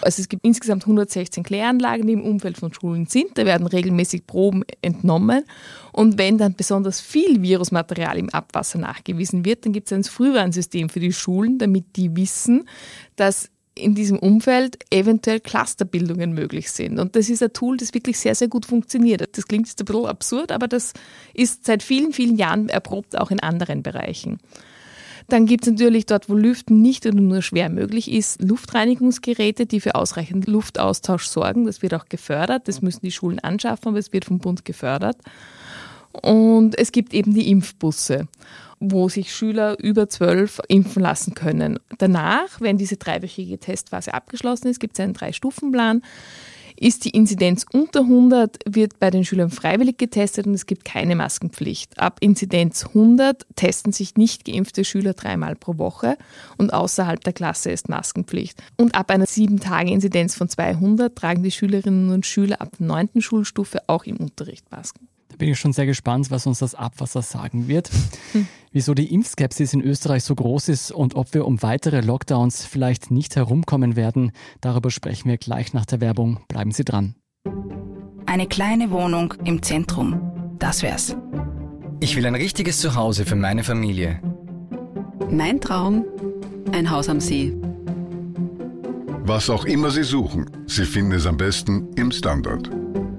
Also 0.00 0.20
es 0.20 0.28
gibt 0.28 0.44
insgesamt 0.44 0.84
116 0.84 1.42
Kläranlagen, 1.42 2.06
die 2.06 2.12
im 2.12 2.22
Umfeld 2.22 2.56
von 2.56 2.72
Schulen 2.72 3.06
sind. 3.06 3.36
Da 3.36 3.46
werden 3.46 3.66
regelmäßig 3.66 4.26
Proben 4.26 4.62
entnommen. 4.80 5.44
Und 5.92 6.18
wenn 6.18 6.38
dann 6.38 6.54
besonders 6.54 7.00
viel 7.00 7.42
Virusmaterial 7.42 8.18
im 8.18 8.30
Abwasser 8.30 8.78
nachgewiesen 8.78 9.44
wird, 9.44 9.64
dann 9.64 9.72
gibt 9.72 9.90
es 9.90 9.92
ein 9.92 10.04
Frühwarnsystem 10.04 10.88
für 10.88 11.00
die 11.00 11.12
Schulen, 11.12 11.58
damit 11.58 11.96
die 11.96 12.16
wissen, 12.16 12.68
dass 13.16 13.48
in 13.74 13.94
diesem 13.94 14.18
Umfeld 14.18 14.78
eventuell 14.90 15.40
Clusterbildungen 15.40 16.32
möglich 16.32 16.70
sind. 16.70 16.98
Und 16.98 17.16
das 17.16 17.30
ist 17.30 17.42
ein 17.42 17.52
Tool, 17.52 17.76
das 17.76 17.94
wirklich 17.94 18.18
sehr, 18.18 18.34
sehr 18.34 18.48
gut 18.48 18.66
funktioniert. 18.66 19.36
Das 19.36 19.46
klingt 19.46 19.66
jetzt 19.66 19.80
ein 19.80 19.86
bisschen 19.86 20.06
absurd, 20.06 20.52
aber 20.52 20.68
das 20.68 20.92
ist 21.32 21.64
seit 21.64 21.82
vielen, 21.82 22.12
vielen 22.12 22.36
Jahren 22.36 22.68
erprobt, 22.68 23.18
auch 23.18 23.30
in 23.30 23.40
anderen 23.40 23.82
Bereichen. 23.82 24.38
Dann 25.28 25.46
gibt 25.46 25.64
es 25.64 25.70
natürlich 25.70 26.06
dort, 26.06 26.28
wo 26.28 26.34
Lüften 26.34 26.82
nicht 26.82 27.06
oder 27.06 27.20
nur 27.20 27.42
schwer 27.42 27.70
möglich 27.70 28.10
ist, 28.10 28.42
Luftreinigungsgeräte, 28.42 29.66
die 29.66 29.80
für 29.80 29.94
ausreichend 29.94 30.46
Luftaustausch 30.46 31.24
sorgen. 31.24 31.64
Das 31.64 31.80
wird 31.80 31.94
auch 31.94 32.06
gefördert. 32.08 32.68
Das 32.68 32.82
müssen 32.82 33.00
die 33.02 33.12
Schulen 33.12 33.38
anschaffen, 33.38 33.88
aber 33.88 33.98
es 33.98 34.12
wird 34.12 34.24
vom 34.24 34.38
Bund 34.38 34.64
gefördert. 34.64 35.16
Und 36.12 36.78
es 36.78 36.92
gibt 36.92 37.14
eben 37.14 37.32
die 37.32 37.50
Impfbusse 37.50 38.28
wo 38.82 39.08
sich 39.08 39.32
Schüler 39.34 39.78
über 39.78 40.08
zwölf 40.08 40.60
impfen 40.68 41.02
lassen 41.02 41.34
können. 41.34 41.78
Danach, 41.98 42.60
wenn 42.60 42.78
diese 42.78 42.96
dreiwöchige 42.96 43.58
Testphase 43.58 44.12
abgeschlossen 44.12 44.68
ist, 44.68 44.80
gibt 44.80 44.98
es 44.98 45.00
einen 45.00 45.14
Drei-Stufen-Plan. 45.14 46.02
Ist 46.76 47.04
die 47.04 47.10
Inzidenz 47.10 47.64
unter 47.70 48.00
100, 48.00 48.58
wird 48.66 48.98
bei 48.98 49.10
den 49.10 49.24
Schülern 49.24 49.50
freiwillig 49.50 49.98
getestet 49.98 50.46
und 50.46 50.54
es 50.54 50.66
gibt 50.66 50.84
keine 50.84 51.14
Maskenpflicht. 51.14 52.00
Ab 52.00 52.16
Inzidenz 52.20 52.86
100 52.86 53.46
testen 53.54 53.92
sich 53.92 54.16
nicht 54.16 54.44
geimpfte 54.44 54.84
Schüler 54.84 55.12
dreimal 55.12 55.54
pro 55.54 55.78
Woche 55.78 56.16
und 56.56 56.72
außerhalb 56.72 57.22
der 57.22 57.34
Klasse 57.34 57.70
ist 57.70 57.88
Maskenpflicht. 57.88 58.60
Und 58.76 58.96
ab 58.96 59.10
einer 59.10 59.26
7-Tage-Inzidenz 59.26 60.34
von 60.34 60.48
200 60.48 61.14
tragen 61.14 61.44
die 61.44 61.52
Schülerinnen 61.52 62.10
und 62.10 62.26
Schüler 62.26 62.60
ab 62.60 62.70
der 62.80 62.86
9. 62.86 63.20
Schulstufe 63.20 63.82
auch 63.86 64.04
im 64.04 64.16
Unterricht 64.16 64.68
Masken. 64.72 65.06
Da 65.28 65.36
bin 65.36 65.50
ich 65.50 65.58
schon 65.58 65.72
sehr 65.72 65.86
gespannt, 65.86 66.30
was 66.30 66.46
uns 66.46 66.58
das 66.58 66.74
Abwasser 66.74 67.22
sagen 67.22 67.68
wird. 67.68 67.90
Hm. 68.32 68.48
Wieso 68.72 68.94
die 68.94 69.12
Impfskepsis 69.12 69.74
in 69.74 69.82
Österreich 69.82 70.24
so 70.24 70.34
groß 70.34 70.70
ist 70.70 70.92
und 70.92 71.14
ob 71.14 71.34
wir 71.34 71.46
um 71.46 71.62
weitere 71.62 72.00
Lockdowns 72.00 72.64
vielleicht 72.64 73.10
nicht 73.10 73.36
herumkommen 73.36 73.96
werden, 73.96 74.32
darüber 74.62 74.90
sprechen 74.90 75.28
wir 75.28 75.36
gleich 75.36 75.74
nach 75.74 75.84
der 75.84 76.00
Werbung. 76.00 76.40
Bleiben 76.48 76.72
Sie 76.72 76.84
dran. 76.84 77.14
Eine 78.24 78.46
kleine 78.46 78.90
Wohnung 78.90 79.34
im 79.44 79.62
Zentrum. 79.62 80.56
Das 80.58 80.82
wär's. 80.82 81.14
Ich 82.00 82.16
will 82.16 82.24
ein 82.24 82.34
richtiges 82.34 82.80
Zuhause 82.80 83.26
für 83.26 83.36
meine 83.36 83.62
Familie. 83.62 84.20
Mein 85.30 85.60
Traum, 85.60 86.06
ein 86.72 86.90
Haus 86.90 87.10
am 87.10 87.20
See. 87.20 87.52
Was 89.24 89.50
auch 89.50 89.66
immer 89.66 89.90
Sie 89.90 90.02
suchen, 90.02 90.50
Sie 90.66 90.86
finden 90.86 91.12
es 91.12 91.26
am 91.26 91.36
besten 91.36 91.92
im 91.96 92.10
Standard. 92.10 92.70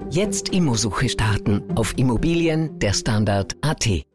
Jetzt 0.09 0.49
Immosuche 0.49 1.09
starten 1.09 1.61
auf 1.75 1.97
Immobilien 1.97 2.79
der 2.79 2.93
Standard.at. 2.93 4.12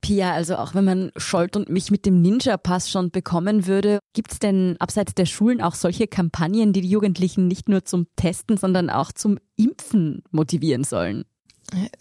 Pia, 0.00 0.32
also 0.32 0.56
auch 0.56 0.74
wenn 0.74 0.84
man 0.84 1.12
Scholt 1.16 1.56
und 1.56 1.68
mich 1.68 1.90
mit 1.90 2.06
dem 2.06 2.22
Ninja-Pass 2.22 2.90
schon 2.90 3.10
bekommen 3.10 3.66
würde, 3.66 3.98
gibt 4.12 4.32
es 4.32 4.38
denn 4.38 4.76
abseits 4.78 5.14
der 5.14 5.26
Schulen 5.26 5.60
auch 5.60 5.74
solche 5.74 6.06
Kampagnen, 6.06 6.72
die 6.72 6.80
die 6.80 6.88
Jugendlichen 6.88 7.48
nicht 7.48 7.68
nur 7.68 7.84
zum 7.84 8.06
Testen, 8.16 8.56
sondern 8.56 8.90
auch 8.90 9.12
zum 9.12 9.38
Impfen 9.56 10.22
motivieren 10.30 10.84
sollen? 10.84 11.24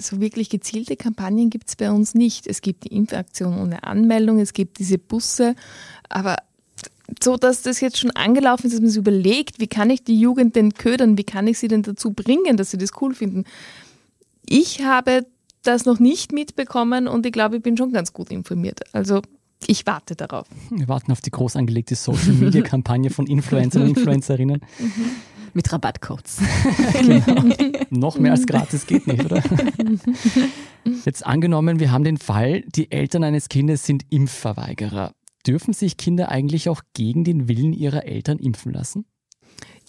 So 0.02 0.20
wirklich 0.20 0.50
gezielte 0.50 0.96
Kampagnen 0.96 1.50
gibt 1.50 1.70
es 1.70 1.76
bei 1.76 1.92
uns 1.92 2.16
nicht. 2.16 2.48
Es 2.48 2.62
gibt 2.62 2.86
die 2.86 2.96
Impfaktion 2.96 3.60
ohne 3.60 3.84
Anmeldung, 3.84 4.40
es 4.40 4.54
gibt 4.54 4.80
diese 4.80 4.98
Busse, 4.98 5.56
aber 6.08 6.38
so 7.22 7.38
dass 7.38 7.62
das 7.62 7.80
jetzt 7.82 7.98
schon 7.98 8.12
angelaufen 8.12 8.68
ist, 8.68 8.74
dass 8.74 8.82
man 8.82 8.90
sich 8.90 8.98
überlegt, 8.98 9.60
wie 9.60 9.68
kann 9.68 9.90
ich 9.90 10.04
die 10.04 10.20
Jugend 10.20 10.56
denn 10.56 10.74
ködern, 10.74 11.18
wie 11.18 11.24
kann 11.24 11.48
ich 11.48 11.60
sie 11.60 11.68
denn 11.68 11.84
dazu 11.84 12.12
bringen, 12.14 12.58
dass 12.58 12.72
sie 12.72 12.78
das 12.78 12.92
cool 13.02 13.14
finden. 13.14 13.46
Ich 14.48 14.84
habe 14.84 15.26
das 15.64 15.86
noch 15.86 16.00
nicht 16.00 16.32
mitbekommen 16.32 17.08
und 17.08 17.26
ich 17.26 17.32
glaube, 17.32 17.58
ich 17.58 17.64
bin 17.64 17.78
schon 17.78 17.92
ganz 17.92 18.14
gut 18.14 18.32
informiert. 18.32 18.82
Also 18.94 19.22
ich 19.68 19.86
warte 19.86 20.16
darauf. 20.16 20.48
Wir 20.70 20.88
warten 20.88 21.12
auf 21.12 21.22
die 21.22 21.32
groß 21.32 21.56
angelegte 21.56 21.96
Social-Media-Kampagne 21.96 23.10
von 23.10 23.28
Influencern 23.28 23.84
und 23.84 23.90
Influencerinnen. 23.90 24.62
Mit 25.54 25.72
Rabattcodes. 25.72 26.38
genau. 26.94 27.56
Noch 27.90 28.20
mehr 28.20 28.32
als 28.34 28.46
gratis 28.46 28.86
geht 28.86 29.08
nicht, 29.08 29.26
oder? 29.26 29.42
Jetzt 31.06 31.26
angenommen, 31.26 31.80
wir 31.80 31.92
haben 31.92 32.04
den 32.04 32.18
Fall, 32.18 32.62
die 32.68 32.92
Eltern 32.92 33.24
eines 33.24 33.50
Kindes 33.50 33.84
sind 33.84 34.04
Impfverweigerer. 34.10 35.12
Dürfen 35.48 35.74
sich 35.74 35.98
Kinder 35.98 36.30
eigentlich 36.30 36.70
auch 36.70 36.82
gegen 36.94 37.24
den 37.24 37.48
Willen 37.48 37.74
ihrer 37.74 38.06
Eltern 38.06 38.38
impfen 38.38 38.72
lassen? 38.72 39.06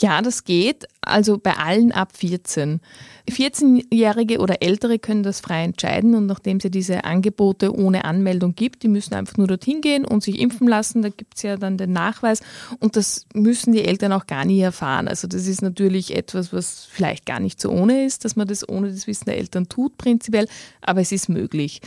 Ja, 0.00 0.22
das 0.22 0.44
geht. 0.44 0.86
Also 1.02 1.36
bei 1.36 1.56
allen 1.56 1.92
ab 1.92 2.16
14. 2.16 2.80
14-Jährige 3.28 4.38
oder 4.38 4.62
Ältere 4.62 4.98
können 4.98 5.22
das 5.22 5.40
frei 5.40 5.64
entscheiden 5.64 6.14
und 6.14 6.26
nachdem 6.26 6.56
es 6.56 6.64
ja 6.64 6.70
diese 6.70 7.04
Angebote 7.04 7.74
ohne 7.74 8.04
Anmeldung 8.04 8.54
gibt, 8.54 8.82
die 8.82 8.88
müssen 8.88 9.14
einfach 9.14 9.36
nur 9.36 9.46
dorthin 9.46 9.82
gehen 9.82 10.04
und 10.04 10.22
sich 10.22 10.38
impfen 10.38 10.66
lassen. 10.66 11.02
Da 11.02 11.10
gibt 11.10 11.36
es 11.36 11.42
ja 11.42 11.56
dann 11.56 11.76
den 11.76 11.92
Nachweis 11.92 12.40
und 12.78 12.96
das 12.96 13.26
müssen 13.34 13.72
die 13.72 13.84
Eltern 13.84 14.12
auch 14.12 14.26
gar 14.26 14.44
nie 14.44 14.60
erfahren. 14.60 15.06
Also 15.06 15.28
das 15.28 15.46
ist 15.46 15.62
natürlich 15.62 16.16
etwas, 16.16 16.52
was 16.52 16.86
vielleicht 16.90 17.26
gar 17.26 17.40
nicht 17.40 17.60
so 17.60 17.70
ohne 17.70 18.04
ist, 18.06 18.24
dass 18.24 18.36
man 18.36 18.48
das 18.48 18.66
ohne 18.68 18.90
das 18.90 19.06
Wissen 19.06 19.26
der 19.26 19.38
Eltern 19.38 19.68
tut, 19.68 19.98
prinzipiell, 19.98 20.48
aber 20.80 21.00
es 21.00 21.12
ist 21.12 21.28
möglich. 21.28 21.80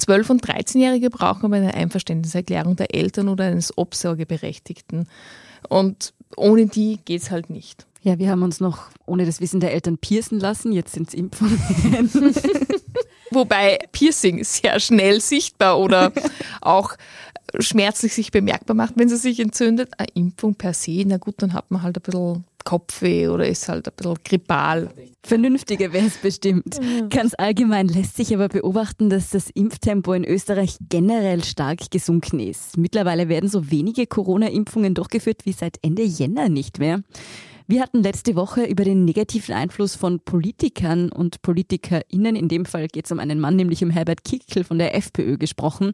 12- 0.00 0.30
und 0.30 0.46
13-Jährige 0.46 1.08
brauchen 1.10 1.46
aber 1.46 1.56
eine 1.56 1.74
Einverständniserklärung 1.74 2.76
der 2.76 2.94
Eltern 2.94 3.28
oder 3.28 3.44
eines 3.44 3.76
Obsorgeberechtigten. 3.76 5.08
Und 5.68 6.13
ohne 6.36 6.66
die 6.66 6.98
geht 7.04 7.22
es 7.22 7.30
halt 7.30 7.50
nicht. 7.50 7.86
Ja, 8.02 8.18
wir 8.18 8.30
haben 8.30 8.42
uns 8.42 8.60
noch 8.60 8.90
ohne 9.06 9.24
das 9.24 9.40
Wissen 9.40 9.60
der 9.60 9.72
Eltern 9.72 9.96
piercen 9.96 10.38
lassen, 10.38 10.72
jetzt 10.72 10.92
sind 10.92 11.08
es 11.08 11.14
Impfungen. 11.14 11.58
Wobei 13.30 13.78
Piercing 13.92 14.44
sehr 14.44 14.78
schnell 14.78 15.20
sichtbar 15.20 15.78
oder 15.78 16.12
auch 16.60 16.96
schmerzlich 17.58 18.14
sich 18.14 18.30
bemerkbar 18.30 18.76
macht, 18.76 18.94
wenn 18.96 19.08
sie 19.08 19.16
sich 19.16 19.40
entzündet. 19.40 19.98
Eine 19.98 20.08
Impfung 20.14 20.54
per 20.54 20.74
se, 20.74 21.02
na 21.06 21.16
gut, 21.16 21.36
dann 21.38 21.54
hat 21.54 21.70
man 21.70 21.82
halt 21.82 21.96
ein 21.96 22.02
bisschen 22.02 22.44
Kopfweh 22.64 23.28
oder 23.28 23.46
ist 23.46 23.68
halt 23.68 23.86
ein 23.86 23.94
bisschen 23.96 24.16
grippal. 24.24 24.88
Vernünftiger 25.22 25.92
wäre 25.92 26.06
es 26.06 26.16
bestimmt. 26.16 26.78
Ja. 26.82 27.06
Ganz 27.08 27.34
allgemein 27.38 27.88
lässt 27.88 28.16
sich 28.16 28.34
aber 28.34 28.48
beobachten, 28.48 29.10
dass 29.10 29.30
das 29.30 29.50
Impftempo 29.50 30.12
in 30.12 30.24
Österreich 30.24 30.76
generell 30.88 31.44
stark 31.44 31.90
gesunken 31.90 32.40
ist. 32.40 32.76
Mittlerweile 32.76 33.28
werden 33.28 33.48
so 33.48 33.70
wenige 33.70 34.06
Corona-Impfungen 34.06 34.94
durchgeführt 34.94 35.42
wie 35.44 35.52
seit 35.52 35.78
Ende 35.82 36.02
Jänner 36.02 36.48
nicht 36.48 36.78
mehr. 36.78 37.02
Wir 37.66 37.80
hatten 37.80 38.02
letzte 38.02 38.36
Woche 38.36 38.64
über 38.64 38.84
den 38.84 39.06
negativen 39.06 39.54
Einfluss 39.54 39.94
von 39.94 40.20
Politikern 40.20 41.10
und 41.10 41.40
PolitikerInnen, 41.40 42.36
in 42.36 42.48
dem 42.48 42.66
Fall 42.66 42.88
geht 42.88 43.06
es 43.06 43.12
um 43.12 43.18
einen 43.18 43.40
Mann, 43.40 43.56
nämlich 43.56 43.82
um 43.82 43.88
Herbert 43.88 44.22
Kickl 44.22 44.64
von 44.64 44.78
der 44.78 44.94
FPÖ 44.94 45.38
gesprochen, 45.38 45.92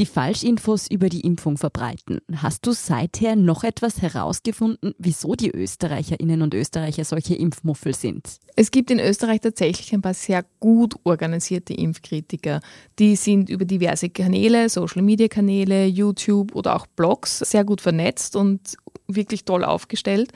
die 0.00 0.06
Falschinfos 0.06 0.90
über 0.90 1.08
die 1.08 1.20
Impfung 1.20 1.56
verbreiten. 1.56 2.18
Hast 2.34 2.66
du 2.66 2.72
seither 2.72 3.36
noch 3.36 3.62
etwas 3.62 4.02
herausgefunden, 4.02 4.92
wieso 4.98 5.36
die 5.36 5.52
Österreicherinnen 5.52 6.42
und 6.42 6.52
Österreicher 6.52 7.04
solche 7.04 7.36
Impfmuffel 7.36 7.94
sind? 7.94 8.40
Es 8.56 8.72
gibt 8.72 8.90
in 8.90 8.98
Österreich 8.98 9.40
tatsächlich 9.40 9.92
ein 9.94 10.02
paar 10.02 10.14
sehr 10.14 10.44
gut 10.58 10.96
organisierte 11.04 11.74
Impfkritiker. 11.74 12.60
Die 12.98 13.14
sind 13.14 13.50
über 13.50 13.64
diverse 13.64 14.10
Kanäle, 14.10 14.68
Social-Media-Kanäle, 14.68 15.86
YouTube 15.86 16.56
oder 16.56 16.74
auch 16.74 16.88
Blogs 16.88 17.38
sehr 17.38 17.64
gut 17.64 17.80
vernetzt 17.80 18.34
und 18.34 18.76
wirklich 19.06 19.44
toll 19.44 19.64
aufgestellt. 19.64 20.32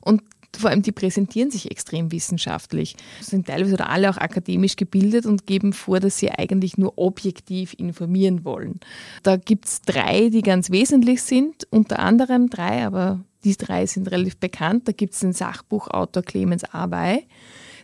Und 0.00 0.22
vor 0.56 0.70
allem, 0.70 0.82
die 0.82 0.92
präsentieren 0.92 1.50
sich 1.50 1.70
extrem 1.70 2.12
wissenschaftlich, 2.12 2.96
sind 3.20 3.46
teilweise 3.46 3.74
oder 3.74 3.88
alle 3.88 4.10
auch 4.10 4.18
akademisch 4.18 4.76
gebildet 4.76 5.24
und 5.24 5.46
geben 5.46 5.72
vor, 5.72 5.98
dass 5.98 6.18
sie 6.18 6.30
eigentlich 6.30 6.76
nur 6.76 6.98
objektiv 6.98 7.74
informieren 7.78 8.44
wollen. 8.44 8.80
Da 9.22 9.36
gibt 9.36 9.66
es 9.66 9.80
drei, 9.80 10.28
die 10.28 10.42
ganz 10.42 10.70
wesentlich 10.70 11.22
sind, 11.22 11.66
unter 11.70 12.00
anderem 12.00 12.50
drei, 12.50 12.84
aber 12.84 13.20
die 13.44 13.56
drei 13.56 13.86
sind 13.86 14.10
relativ 14.10 14.36
bekannt. 14.36 14.86
Da 14.86 14.92
gibt 14.92 15.14
es 15.14 15.20
den 15.20 15.32
Sachbuchautor 15.32 16.22
Clemens 16.22 16.64
Arbey, 16.64 17.26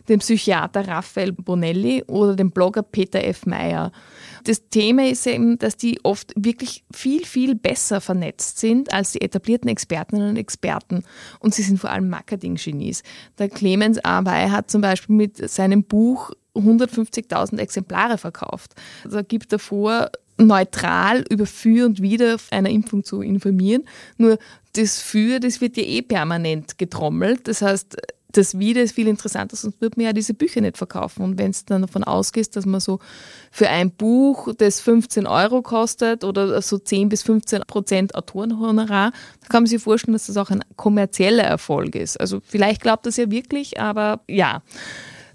den 0.09 0.19
Psychiater 0.19 0.87
Raphael 0.87 1.31
Bonelli 1.31 2.03
oder 2.07 2.35
den 2.35 2.51
Blogger 2.51 2.83
Peter 2.83 3.23
F. 3.23 3.45
Meyer. 3.45 3.91
Das 4.43 4.69
Thema 4.69 5.07
ist 5.07 5.27
eben, 5.27 5.57
dass 5.59 5.77
die 5.77 5.99
oft 6.03 6.33
wirklich 6.35 6.83
viel, 6.93 7.25
viel 7.25 7.55
besser 7.55 8.01
vernetzt 8.01 8.59
sind 8.59 8.91
als 8.91 9.11
die 9.11 9.21
etablierten 9.21 9.69
Expertinnen 9.69 10.29
und 10.29 10.37
Experten. 10.37 11.03
Und 11.39 11.53
sie 11.53 11.61
sind 11.61 11.79
vor 11.79 11.91
allem 11.91 12.09
Marketing-Genies. 12.09 13.03
Der 13.37 13.49
Clemens 13.49 14.03
Arbey 14.03 14.49
hat 14.49 14.71
zum 14.71 14.81
Beispiel 14.81 15.15
mit 15.15 15.49
seinem 15.49 15.83
Buch 15.83 16.31
150.000 16.55 17.59
Exemplare 17.59 18.17
verkauft. 18.17 18.73
Also 19.05 19.23
gibt 19.23 19.53
er 19.53 19.59
vor, 19.59 20.09
neutral 20.39 21.25
über 21.29 21.45
Für 21.45 21.85
und 21.85 22.01
Wider 22.01 22.37
einer 22.51 22.69
Impfung 22.69 23.03
zu 23.03 23.21
informieren. 23.21 23.83
Nur 24.17 24.37
das 24.73 25.01
Für, 25.01 25.39
das 25.39 25.61
wird 25.61 25.77
ja 25.77 25.83
eh 25.83 26.01
permanent 26.01 26.77
getrommelt. 26.77 27.47
Das 27.47 27.61
heißt, 27.61 27.97
das 28.31 28.59
Video 28.59 28.83
ist 28.83 28.93
viel 28.93 29.07
interessanter, 29.07 29.55
sonst 29.55 29.81
würde 29.81 29.95
man 29.97 30.05
ja 30.05 30.13
diese 30.13 30.33
Bücher 30.33 30.61
nicht 30.61 30.77
verkaufen. 30.77 31.23
Und 31.23 31.39
wenn 31.39 31.49
es 31.49 31.65
dann 31.65 31.81
davon 31.81 32.03
ausgeht, 32.03 32.55
dass 32.55 32.65
man 32.65 32.79
so 32.79 32.99
für 33.51 33.69
ein 33.69 33.91
Buch, 33.91 34.53
das 34.57 34.79
15 34.81 35.25
Euro 35.25 35.61
kostet 35.61 36.23
oder 36.23 36.61
so 36.61 36.77
10 36.77 37.09
bis 37.09 37.23
15 37.23 37.63
Prozent 37.65 38.13
Autorenhonorar, 38.13 39.11
dann 39.41 39.49
kann 39.49 39.63
man 39.63 39.67
sich 39.67 39.81
vorstellen, 39.81 40.13
dass 40.13 40.27
das 40.27 40.37
auch 40.37 40.51
ein 40.51 40.63
kommerzieller 40.75 41.43
Erfolg 41.43 41.95
ist. 41.95 42.19
Also 42.19 42.39
vielleicht 42.45 42.81
glaubt 42.81 43.05
das 43.05 43.17
ja 43.17 43.31
wirklich, 43.31 43.79
aber 43.79 44.21
ja. 44.27 44.61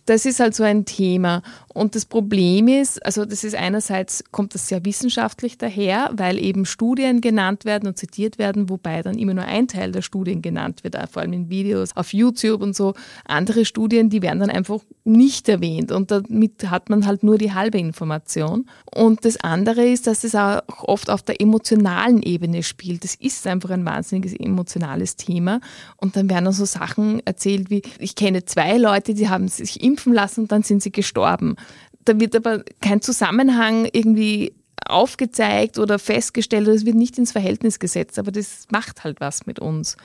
Das 0.06 0.26
ist 0.26 0.38
halt 0.38 0.54
so 0.54 0.62
ein 0.64 0.84
Thema. 0.84 1.42
Und 1.74 1.94
das 1.94 2.06
Problem 2.06 2.68
ist, 2.68 3.04
also 3.04 3.24
das 3.24 3.44
ist 3.44 3.54
einerseits, 3.54 4.24
kommt 4.30 4.54
das 4.54 4.68
sehr 4.68 4.84
wissenschaftlich 4.84 5.58
daher, 5.58 6.10
weil 6.14 6.38
eben 6.38 6.64
Studien 6.64 7.20
genannt 7.20 7.64
werden 7.64 7.88
und 7.88 7.98
zitiert 7.98 8.38
werden, 8.38 8.70
wobei 8.70 9.02
dann 9.02 9.18
immer 9.18 9.34
nur 9.34 9.44
ein 9.44 9.68
Teil 9.68 9.92
der 9.92 10.02
Studien 10.02 10.40
genannt 10.40 10.84
wird, 10.84 10.96
vor 11.10 11.22
allem 11.22 11.32
in 11.32 11.50
Videos 11.50 11.96
auf 11.96 12.12
YouTube 12.12 12.62
und 12.62 12.76
so. 12.76 12.94
Andere 13.26 13.64
Studien, 13.64 14.08
die 14.08 14.22
werden 14.22 14.40
dann 14.40 14.50
einfach 14.50 14.80
nicht 15.04 15.48
erwähnt 15.48 15.92
und 15.92 16.10
damit 16.10 16.70
hat 16.70 16.88
man 16.88 17.06
halt 17.06 17.22
nur 17.22 17.36
die 17.36 17.52
halbe 17.52 17.78
Information. 17.78 18.66
Und 18.94 19.24
das 19.24 19.36
andere 19.38 19.84
ist, 19.84 20.06
dass 20.06 20.24
es 20.24 20.34
auch 20.34 20.62
oft 20.68 21.10
auf 21.10 21.22
der 21.22 21.40
emotionalen 21.40 22.22
Ebene 22.22 22.62
spielt. 22.62 23.04
Das 23.04 23.14
ist 23.16 23.46
einfach 23.46 23.70
ein 23.70 23.84
wahnsinniges 23.84 24.32
emotionales 24.34 25.16
Thema. 25.16 25.60
Und 25.96 26.16
dann 26.16 26.30
werden 26.30 26.44
dann 26.44 26.52
so 26.54 26.64
Sachen 26.64 27.20
erzählt 27.26 27.70
wie, 27.70 27.82
ich 27.98 28.14
kenne 28.14 28.44
zwei 28.44 28.76
Leute, 28.76 29.14
die 29.14 29.28
haben 29.28 29.48
sich 29.48 29.82
impfen 29.82 30.12
lassen 30.12 30.42
und 30.42 30.52
dann 30.52 30.62
sind 30.62 30.82
sie 30.82 30.92
gestorben. 30.92 31.56
Da 32.04 32.20
wird 32.20 32.36
aber 32.36 32.64
kein 32.80 33.00
Zusammenhang 33.00 33.88
irgendwie 33.92 34.52
aufgezeigt 34.86 35.78
oder 35.78 35.98
festgestellt, 35.98 36.66
oder 36.66 36.74
es 36.74 36.84
wird 36.84 36.96
nicht 36.96 37.16
ins 37.18 37.32
Verhältnis 37.32 37.78
gesetzt, 37.78 38.18
aber 38.18 38.32
das 38.32 38.66
macht 38.70 39.04
halt 39.04 39.20
was 39.20 39.46
mit 39.46 39.58
uns. 39.58 39.96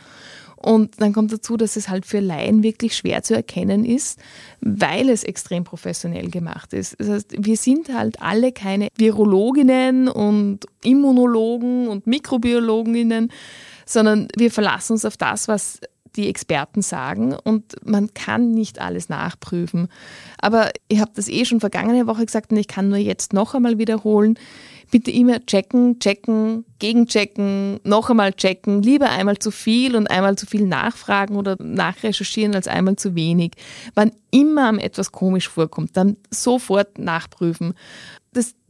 Und 0.56 1.00
dann 1.00 1.14
kommt 1.14 1.32
dazu, 1.32 1.56
dass 1.56 1.78
es 1.78 1.88
halt 1.88 2.06
für 2.06 2.20
Laien 2.20 2.64
wirklich 2.64 2.96
schwer 2.96 3.24
zu 3.24 3.34
erkennen 3.34 3.86
ist, 3.86 4.20
weil 4.60 5.10
es 5.10 5.24
extrem 5.24 5.64
professionell 5.64 6.30
gemacht 6.30 6.74
ist. 6.74 6.96
Das 7.00 7.08
heißt, 7.08 7.36
wir 7.38 7.56
sind 7.56 7.94
halt 7.94 8.22
alle 8.22 8.52
keine 8.52 8.90
Virologinnen 8.98 10.10
und 10.10 10.66
Immunologen 10.84 11.88
und 11.88 12.08
Mikrobiologinnen, 12.08 13.32
sondern 13.86 14.28
wir 14.36 14.52
verlassen 14.52 14.94
uns 14.94 15.06
auf 15.06 15.16
das, 15.16 15.48
was 15.48 15.80
die 16.16 16.28
Experten 16.28 16.82
sagen 16.82 17.34
und 17.34 17.76
man 17.86 18.14
kann 18.14 18.52
nicht 18.52 18.80
alles 18.80 19.10
nachprüfen. 19.10 19.88
Aber 20.40 20.72
ich 20.88 21.00
habe 21.00 21.12
das 21.16 21.28
eh 21.28 21.46
schon 21.46 21.60
vergangene 21.60 22.08
Woche 22.08 22.26
gesagt 22.26 22.52
und 22.52 22.58
ich 22.58 22.68
kann 22.68 22.90
nur 22.90 22.98
jetzt 22.98 23.34
noch 23.34 23.54
einmal 23.54 23.78
wiederholen. 23.78 24.38
Bitte 24.92 25.12
immer 25.12 25.46
checken, 25.46 26.00
checken, 26.00 26.66
gegenchecken, 26.80 27.80
noch 27.84 28.10
einmal 28.10 28.34
checken, 28.34 28.82
lieber 28.82 29.10
einmal 29.10 29.38
zu 29.38 29.52
viel 29.52 29.96
und 29.96 30.10
einmal 30.10 30.36
zu 30.36 30.48
viel 30.48 30.66
nachfragen 30.66 31.36
oder 31.36 31.56
nachrecherchieren 31.60 32.56
als 32.56 32.68
einmal 32.68 32.96
zu 32.96 33.14
wenig. 33.14 33.52
Wann 33.94 34.12
immer 34.32 34.74
etwas 34.82 35.12
komisch 35.12 35.48
vorkommt, 35.48 35.96
dann 35.96 36.18
sofort 36.32 36.98
nachprüfen. 36.98 37.76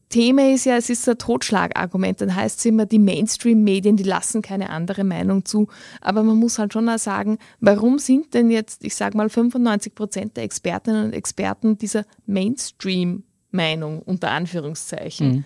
Thema 0.10 0.52
ist 0.52 0.66
ja, 0.66 0.76
es 0.76 0.90
ist 0.90 1.08
ein 1.08 1.18
Totschlagargument. 1.18 2.22
Dann 2.22 2.36
heißt 2.36 2.60
es 2.60 2.66
immer, 2.66 2.88
die 2.88 3.00
Mainstream-Medien, 3.00 3.96
die 3.96 4.04
lassen 4.04 4.42
keine 4.42 4.72
andere 4.72 5.04
Meinung 5.04 5.46
zu. 5.46 5.68
Aber 6.02 6.24
man 6.24 6.38
muss 6.38 6.58
halt 6.58 6.74
schon 6.74 6.90
auch 6.90 6.98
sagen, 6.98 7.38
warum 7.60 8.00
sind 8.00 8.34
denn 8.34 8.50
jetzt, 8.50 8.84
ich 8.84 8.96
sage 8.96 9.16
mal, 9.16 9.30
95 9.30 9.94
Prozent 9.94 10.38
der 10.38 10.44
Expertinnen 10.44 11.06
und 11.06 11.14
Experten 11.14 11.78
dieser 11.78 12.06
Mainstream-Meinung 12.26 14.02
unter 14.02 14.32
Anführungszeichen? 14.32 15.30
Mhm. 15.30 15.44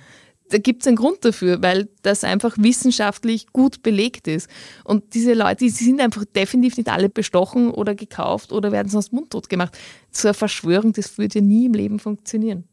Da 0.50 0.58
gibt 0.60 0.84
es 0.84 0.88
einen 0.88 0.98
Grund 0.98 1.26
dafür, 1.26 1.62
weil 1.62 1.90
das 2.02 2.24
einfach 2.24 2.56
wissenschaftlich 2.58 3.48
gut 3.54 3.82
belegt 3.82 4.28
ist. 4.28 4.50
Und 4.84 5.14
diese 5.14 5.34
Leute, 5.34 5.66
die 5.66 5.70
sind 5.70 6.00
einfach 6.00 6.26
definitiv 6.26 6.78
nicht 6.78 6.90
alle 6.90 7.10
bestochen 7.10 7.72
oder 7.72 7.96
gekauft 7.96 8.52
oder 8.52 8.72
werden 8.72 8.90
sonst 8.90 9.12
mundtot 9.12 9.50
gemacht. 9.50 9.78
Eine 10.24 10.34
Verschwörung, 10.34 10.94
das 10.94 11.18
würde 11.18 11.40
ja 11.40 11.46
nie 11.46 11.66
im 11.66 11.74
Leben 11.74 12.00
funktionieren. 12.00 12.66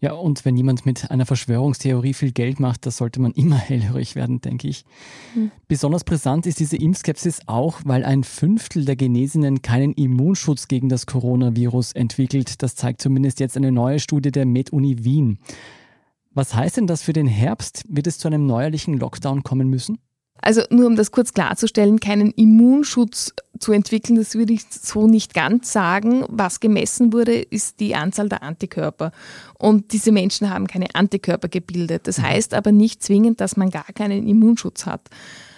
Ja, 0.00 0.12
und 0.12 0.44
wenn 0.44 0.56
jemand 0.56 0.84
mit 0.84 1.10
einer 1.10 1.26
Verschwörungstheorie 1.26 2.14
viel 2.14 2.32
Geld 2.32 2.60
macht, 2.60 2.84
da 2.84 2.90
sollte 2.90 3.20
man 3.20 3.32
immer 3.32 3.56
hellhörig 3.58 4.14
werden, 4.14 4.40
denke 4.40 4.68
ich. 4.68 4.84
Mhm. 5.34 5.50
Besonders 5.68 6.04
brisant 6.04 6.46
ist 6.46 6.60
diese 6.60 6.76
Impfskepsis 6.76 7.40
auch, 7.46 7.80
weil 7.84 8.04
ein 8.04 8.24
Fünftel 8.24 8.84
der 8.84 8.96
Genesenen 8.96 9.62
keinen 9.62 9.92
Immunschutz 9.94 10.68
gegen 10.68 10.88
das 10.88 11.06
Coronavirus 11.06 11.92
entwickelt. 11.92 12.62
Das 12.62 12.76
zeigt 12.76 13.00
zumindest 13.00 13.40
jetzt 13.40 13.56
eine 13.56 13.72
neue 13.72 14.00
Studie 14.00 14.30
der 14.30 14.46
MedUni 14.46 15.04
Wien. 15.04 15.38
Was 16.32 16.54
heißt 16.54 16.76
denn 16.76 16.86
das 16.86 17.02
für 17.02 17.12
den 17.12 17.28
Herbst? 17.28 17.84
Wird 17.88 18.06
es 18.06 18.18
zu 18.18 18.28
einem 18.28 18.46
neuerlichen 18.46 18.98
Lockdown 18.98 19.44
kommen 19.44 19.70
müssen? 19.70 19.98
Also 20.42 20.62
nur 20.68 20.86
um 20.86 20.96
das 20.96 21.12
kurz 21.12 21.32
klarzustellen, 21.32 22.00
keinen 22.00 22.30
Immunschutz 22.32 23.32
zu 23.58 23.72
entwickeln, 23.72 24.16
das 24.16 24.34
würde 24.34 24.52
ich 24.52 24.62
so 24.70 25.06
nicht 25.06 25.34
ganz 25.34 25.72
sagen. 25.72 26.24
Was 26.28 26.60
gemessen 26.60 27.12
wurde, 27.12 27.34
ist 27.34 27.80
die 27.80 27.94
Anzahl 27.94 28.28
der 28.28 28.42
Antikörper. 28.42 29.12
Und 29.58 29.92
diese 29.92 30.12
Menschen 30.12 30.50
haben 30.50 30.66
keine 30.66 30.94
Antikörper 30.94 31.48
gebildet. 31.48 32.06
Das 32.06 32.18
mhm. 32.18 32.22
heißt 32.24 32.54
aber 32.54 32.72
nicht 32.72 33.02
zwingend, 33.02 33.40
dass 33.40 33.56
man 33.56 33.70
gar 33.70 33.86
keinen 33.94 34.26
Immunschutz 34.26 34.86
hat. 34.86 35.08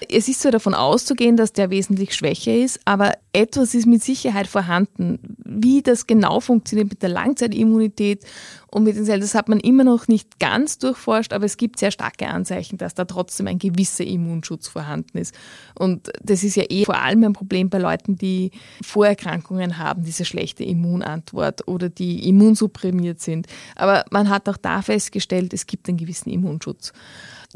Es 0.09 0.29
ist 0.29 0.43
zwar 0.43 0.53
davon 0.53 0.75
auszugehen, 0.75 1.37
dass 1.37 1.53
der 1.55 1.71
wesentlich 1.71 2.15
schwächer 2.15 2.55
ist, 2.55 2.79
aber 2.85 3.15
etwas 3.33 3.75
ist 3.75 3.87
mit 3.87 4.03
Sicherheit 4.03 4.47
vorhanden. 4.47 5.19
Wie 5.45 5.83
das 5.83 6.07
genau 6.07 6.41
funktioniert 6.41 6.91
mit 6.91 7.03
der 7.03 7.09
Langzeitimmunität 7.09 8.25
und 8.71 8.85
mit 8.85 8.97
den 8.97 9.07
Zellen, 9.07 9.23
das 9.23 9.35
hat 9.35 9.49
man 9.49 9.59
immer 9.59 9.85
noch 9.85 10.07
nicht 10.07 10.39
ganz 10.39 10.79
durchforscht, 10.79 11.33
aber 11.33 11.47
es 11.47 11.57
gibt 11.57 11.79
sehr 11.79 11.91
starke 11.91 12.29
Anzeichen, 12.29 12.77
dass 12.77 12.95
da 12.95 13.07
trotzdem 13.07 13.47
ein 13.47 13.59
gewisser 13.59 14.05
Immunschutz 14.05 14.69
vorhanden 14.69 15.17
ist. 15.17 15.35
Und 15.75 16.11
das 16.23 16.45
ist 16.45 16.57
ja 16.57 16.65
eh 16.69 16.85
vor 16.85 17.01
allem 17.01 17.25
ein 17.25 17.33
Problem 17.33 17.71
bei 17.71 17.79
Leuten, 17.87 18.17
die 18.17 18.51
Vorerkrankungen 18.83 19.79
haben, 19.79 20.03
diese 20.03 20.25
schlechte 20.25 20.65
Immunantwort 20.65 21.69
oder 21.69 21.89
die 21.89 22.29
immunsupprimiert 22.29 23.21
sind. 23.21 23.47
Aber 23.77 24.05
man 24.11 24.29
hat 24.29 24.49
auch 24.49 24.57
da 24.57 24.83
festgestellt, 24.83 25.53
es 25.55 25.67
gibt 25.67 25.89
einen 25.89 25.99
gewissen 25.99 26.31
Immunschutz. 26.31 26.93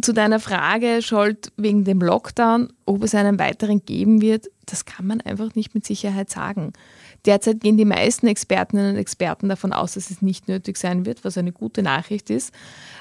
Zu 0.01 0.13
deiner 0.13 0.41
Frage, 0.41 1.03
Scholt, 1.03 1.53
wegen 1.57 1.85
dem 1.85 2.01
Lockdown, 2.01 2.73
ob 2.87 3.03
es 3.03 3.15
einen 3.15 3.39
weiteren 3.39 3.85
geben 3.85 4.21
wird, 4.21 4.47
das 4.67 4.85
kann 4.85 5.07
man 5.07 5.21
einfach 5.21 5.55
nicht 5.55 5.75
mit 5.75 5.85
Sicherheit 5.85 6.31
sagen. 6.31 6.73
Derzeit 7.27 7.61
gehen 7.61 7.77
die 7.77 7.85
meisten 7.85 8.27
Expertinnen 8.27 8.93
und 8.93 8.97
Experten 8.97 9.49
davon 9.49 9.73
aus, 9.73 9.95
dass 9.95 10.11
es 10.11 10.23
nicht 10.23 10.49
nötig 10.49 10.77
sein 10.77 11.07
wird, 11.07 11.25
was 11.25 11.39
eine 11.39 11.53
gute 11.53 11.83
Nachricht 11.83 12.31
ist. 12.31 12.55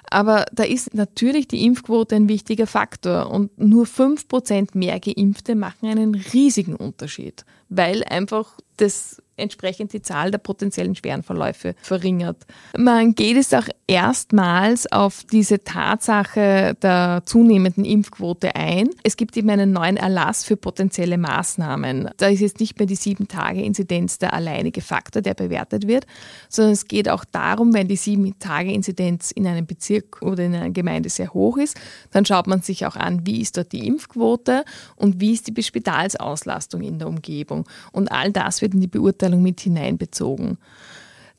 Aber 0.10 0.46
da 0.52 0.64
ist 0.64 0.94
natürlich 0.94 1.48
die 1.48 1.66
Impfquote 1.66 2.16
ein 2.16 2.30
wichtiger 2.30 2.68
Faktor 2.68 3.32
und 3.32 3.58
nur 3.58 3.86
5% 3.86 4.78
mehr 4.78 5.00
Geimpfte 5.00 5.56
machen 5.56 5.90
einen 5.90 6.16
riesigen 6.16 6.76
Unterschied, 6.76 7.46
weil 7.70 8.04
einfach 8.04 8.58
das 8.82 9.22
entsprechend 9.40 9.94
die 9.94 10.02
Zahl 10.02 10.32
der 10.32 10.38
potenziellen 10.38 10.96
schweren 10.96 11.24
Verläufe 11.24 11.76
verringert. 11.82 12.46
Man 12.78 13.16
geht 13.16 13.38
es 13.38 13.54
auch 13.54 13.68
erstmals 13.88 14.92
auf 14.92 15.24
diese 15.24 15.64
Tatsache 15.64 16.76
der 16.82 17.24
zunehmenden 17.26 17.86
Impfquote 17.86 18.56
ein. 18.56 18.90
Es 19.04 19.18
gibt 19.18 19.36
eben 19.38 19.50
einen 19.50 19.72
neuen 19.72 19.98
Erlass 19.98 20.44
für 20.44 20.58
potenzielle 20.58 21.18
Maßnahmen. 21.18 22.10
Da 22.18 22.28
ist 22.28 22.42
jetzt 22.42 22.60
nicht 22.60 22.78
mehr 22.78 22.86
die 22.86 22.96
sieben 22.96 23.28
Tage 23.28 23.64
Inzidenz 23.64 24.20
der 24.20 24.34
alleinige 24.34 24.82
Faktor, 24.82 25.22
der 25.22 25.34
bewertet 25.34 25.88
wird, 25.88 26.06
sondern 26.50 26.74
es 26.74 26.88
geht 26.88 27.10
auch 27.10 27.26
darum, 27.26 27.74
wenn 27.74 27.88
die 27.88 27.96
sieben 27.96 28.38
Tage 28.40 28.72
Inzidenz 28.72 29.32
in 29.32 29.48
einem 29.48 29.66
Bezirk 29.66 30.22
oder 30.22 30.44
in 30.44 30.54
einer 30.54 30.70
Gemeinde 30.70 31.10
sehr 31.10 31.34
hoch 31.34 31.58
ist, 31.58 31.78
dann 32.12 32.26
schaut 32.26 32.48
man 32.48 32.62
sich 32.62 32.86
auch 32.86 32.96
an, 32.96 33.26
wie 33.26 33.42
ist 33.42 33.58
dort 33.58 33.72
die 33.72 33.88
Impfquote 33.88 34.66
und 34.96 35.20
wie 35.20 35.34
ist 35.34 35.48
die 35.48 35.64
Spitalsauslastung 35.64 36.82
in 36.82 37.00
der 37.00 37.08
Umgebung. 37.08 37.66
Und 37.92 38.12
all 38.12 38.32
das 38.32 38.62
wird 38.62 38.69
in 38.74 38.82
die 38.82 38.88
Beurteilung 38.88 39.42
mit 39.42 39.60
hineinbezogen. 39.62 40.58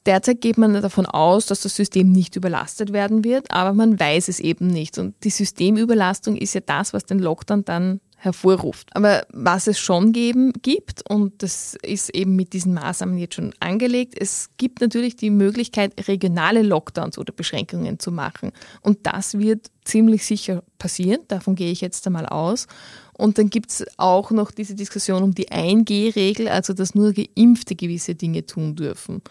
Derzeit 0.06 0.40
geht 0.40 0.56
man 0.56 0.72
davon 0.80 1.04
aus, 1.04 1.46
dass 1.46 1.60
das 1.60 1.76
System 1.76 2.10
nicht 2.10 2.34
überlastet 2.36 2.92
werden 2.92 3.22
wird, 3.22 3.50
aber 3.50 3.74
man 3.74 4.00
weiß 4.00 4.28
es 4.28 4.40
eben 4.40 4.66
nicht. 4.66 4.98
Und 4.98 5.14
die 5.24 5.30
Systemüberlastung 5.30 6.36
ist 6.36 6.54
ja 6.54 6.60
das, 6.60 6.94
was 6.94 7.04
den 7.04 7.18
Lockdown 7.18 7.64
dann 7.66 8.00
hervorruft. 8.16 8.94
Aber 8.94 9.26
was 9.32 9.66
es 9.66 9.78
schon 9.78 10.12
geben 10.12 10.52
gibt, 10.62 11.08
und 11.08 11.42
das 11.42 11.76
ist 11.82 12.10
eben 12.10 12.36
mit 12.36 12.52
diesen 12.52 12.74
Maßnahmen 12.74 13.18
jetzt 13.18 13.34
schon 13.34 13.54
angelegt, 13.60 14.14
es 14.18 14.50
gibt 14.58 14.80
natürlich 14.80 15.16
die 15.16 15.30
Möglichkeit, 15.30 16.06
regionale 16.06 16.62
Lockdowns 16.62 17.18
oder 17.18 17.32
Beschränkungen 17.32 17.98
zu 17.98 18.12
machen. 18.12 18.52
Und 18.82 19.06
das 19.06 19.38
wird 19.38 19.70
ziemlich 19.84 20.24
sicher 20.24 20.62
passieren, 20.78 21.20
davon 21.28 21.54
gehe 21.54 21.72
ich 21.72 21.80
jetzt 21.80 22.06
einmal 22.06 22.26
aus. 22.26 22.66
Und 23.14 23.38
dann 23.38 23.50
gibt 23.50 23.70
es 23.70 23.84
auch 23.96 24.30
noch 24.30 24.50
diese 24.50 24.74
Diskussion 24.74 25.22
um 25.22 25.34
die 25.34 25.48
1G-Regel, 25.48 26.48
also 26.48 26.72
dass 26.72 26.94
nur 26.94 27.12
Geimpfte 27.12 27.74
gewisse 27.74 28.14
Dinge 28.14 28.46
tun 28.46 28.76
dürfen. 28.76 29.22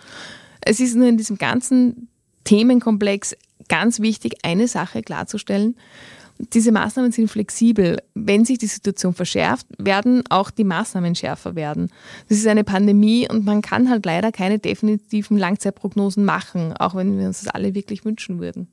Es 0.61 0.79
ist 0.79 0.95
nur 0.95 1.07
in 1.07 1.17
diesem 1.17 1.37
ganzen 1.37 2.09
Themenkomplex 2.43 3.35
ganz 3.67 3.99
wichtig, 3.99 4.37
eine 4.43 4.67
Sache 4.67 5.01
klarzustellen. 5.01 5.75
Diese 6.53 6.71
Maßnahmen 6.71 7.11
sind 7.11 7.29
flexibel. 7.29 7.97
Wenn 8.13 8.45
sich 8.45 8.57
die 8.57 8.67
Situation 8.67 9.13
verschärft, 9.13 9.67
werden 9.77 10.23
auch 10.29 10.51
die 10.51 10.63
Maßnahmen 10.63 11.13
schärfer 11.13 11.55
werden. 11.55 11.91
Das 12.29 12.37
ist 12.37 12.47
eine 12.47 12.63
Pandemie 12.63 13.27
und 13.29 13.45
man 13.45 13.61
kann 13.61 13.89
halt 13.89 14.05
leider 14.05 14.31
keine 14.31 14.57
definitiven 14.57 15.37
Langzeitprognosen 15.37 16.23
machen, 16.23 16.73
auch 16.77 16.95
wenn 16.95 17.19
wir 17.19 17.27
uns 17.27 17.43
das 17.43 17.53
alle 17.53 17.75
wirklich 17.75 18.05
wünschen 18.05 18.39
würden. 18.39 18.69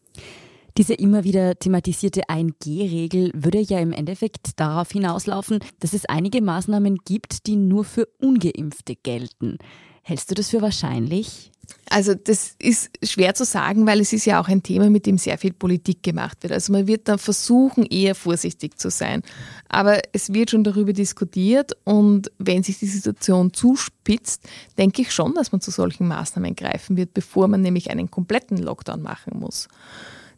Diese 0.76 0.94
immer 0.94 1.24
wieder 1.24 1.58
thematisierte 1.58 2.24
1G-Regel 2.28 3.30
würde 3.34 3.60
ja 3.60 3.80
im 3.80 3.92
Endeffekt 3.92 4.60
darauf 4.60 4.90
hinauslaufen, 4.90 5.58
dass 5.80 5.94
es 5.94 6.04
einige 6.04 6.42
Maßnahmen 6.42 6.98
gibt, 7.04 7.46
die 7.46 7.56
nur 7.56 7.84
für 7.84 8.06
ungeimpfte 8.20 8.94
gelten. 8.94 9.58
Hältst 10.08 10.30
du 10.30 10.36
das 10.36 10.50
für 10.50 10.62
wahrscheinlich? 10.62 11.50
Also 11.90 12.14
das 12.14 12.54
ist 12.60 12.90
schwer 13.02 13.34
zu 13.34 13.44
sagen, 13.44 13.86
weil 13.86 14.00
es 14.00 14.12
ist 14.12 14.24
ja 14.24 14.40
auch 14.40 14.46
ein 14.46 14.62
Thema, 14.62 14.88
mit 14.88 15.04
dem 15.04 15.18
sehr 15.18 15.36
viel 15.36 15.52
Politik 15.52 16.04
gemacht 16.04 16.44
wird. 16.44 16.52
Also 16.52 16.72
man 16.72 16.86
wird 16.86 17.08
da 17.08 17.18
versuchen, 17.18 17.84
eher 17.84 18.14
vorsichtig 18.14 18.78
zu 18.78 18.88
sein. 18.88 19.22
Aber 19.68 20.00
es 20.12 20.32
wird 20.32 20.52
schon 20.52 20.62
darüber 20.62 20.92
diskutiert 20.92 21.72
und 21.82 22.30
wenn 22.38 22.62
sich 22.62 22.78
die 22.78 22.86
Situation 22.86 23.52
zuspitzt, 23.52 24.44
denke 24.78 25.02
ich 25.02 25.10
schon, 25.10 25.34
dass 25.34 25.50
man 25.50 25.60
zu 25.60 25.72
solchen 25.72 26.06
Maßnahmen 26.06 26.54
greifen 26.54 26.96
wird, 26.96 27.12
bevor 27.12 27.48
man 27.48 27.62
nämlich 27.62 27.90
einen 27.90 28.08
kompletten 28.08 28.58
Lockdown 28.58 29.02
machen 29.02 29.40
muss. 29.40 29.66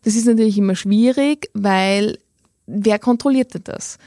Das 0.04 0.14
ist 0.14 0.24
natürlich 0.24 0.56
immer 0.56 0.76
schwierig, 0.76 1.50
weil 1.52 2.18
wer 2.66 2.98
kontrolliert 2.98 3.52
denn 3.52 3.64
das? 3.64 3.98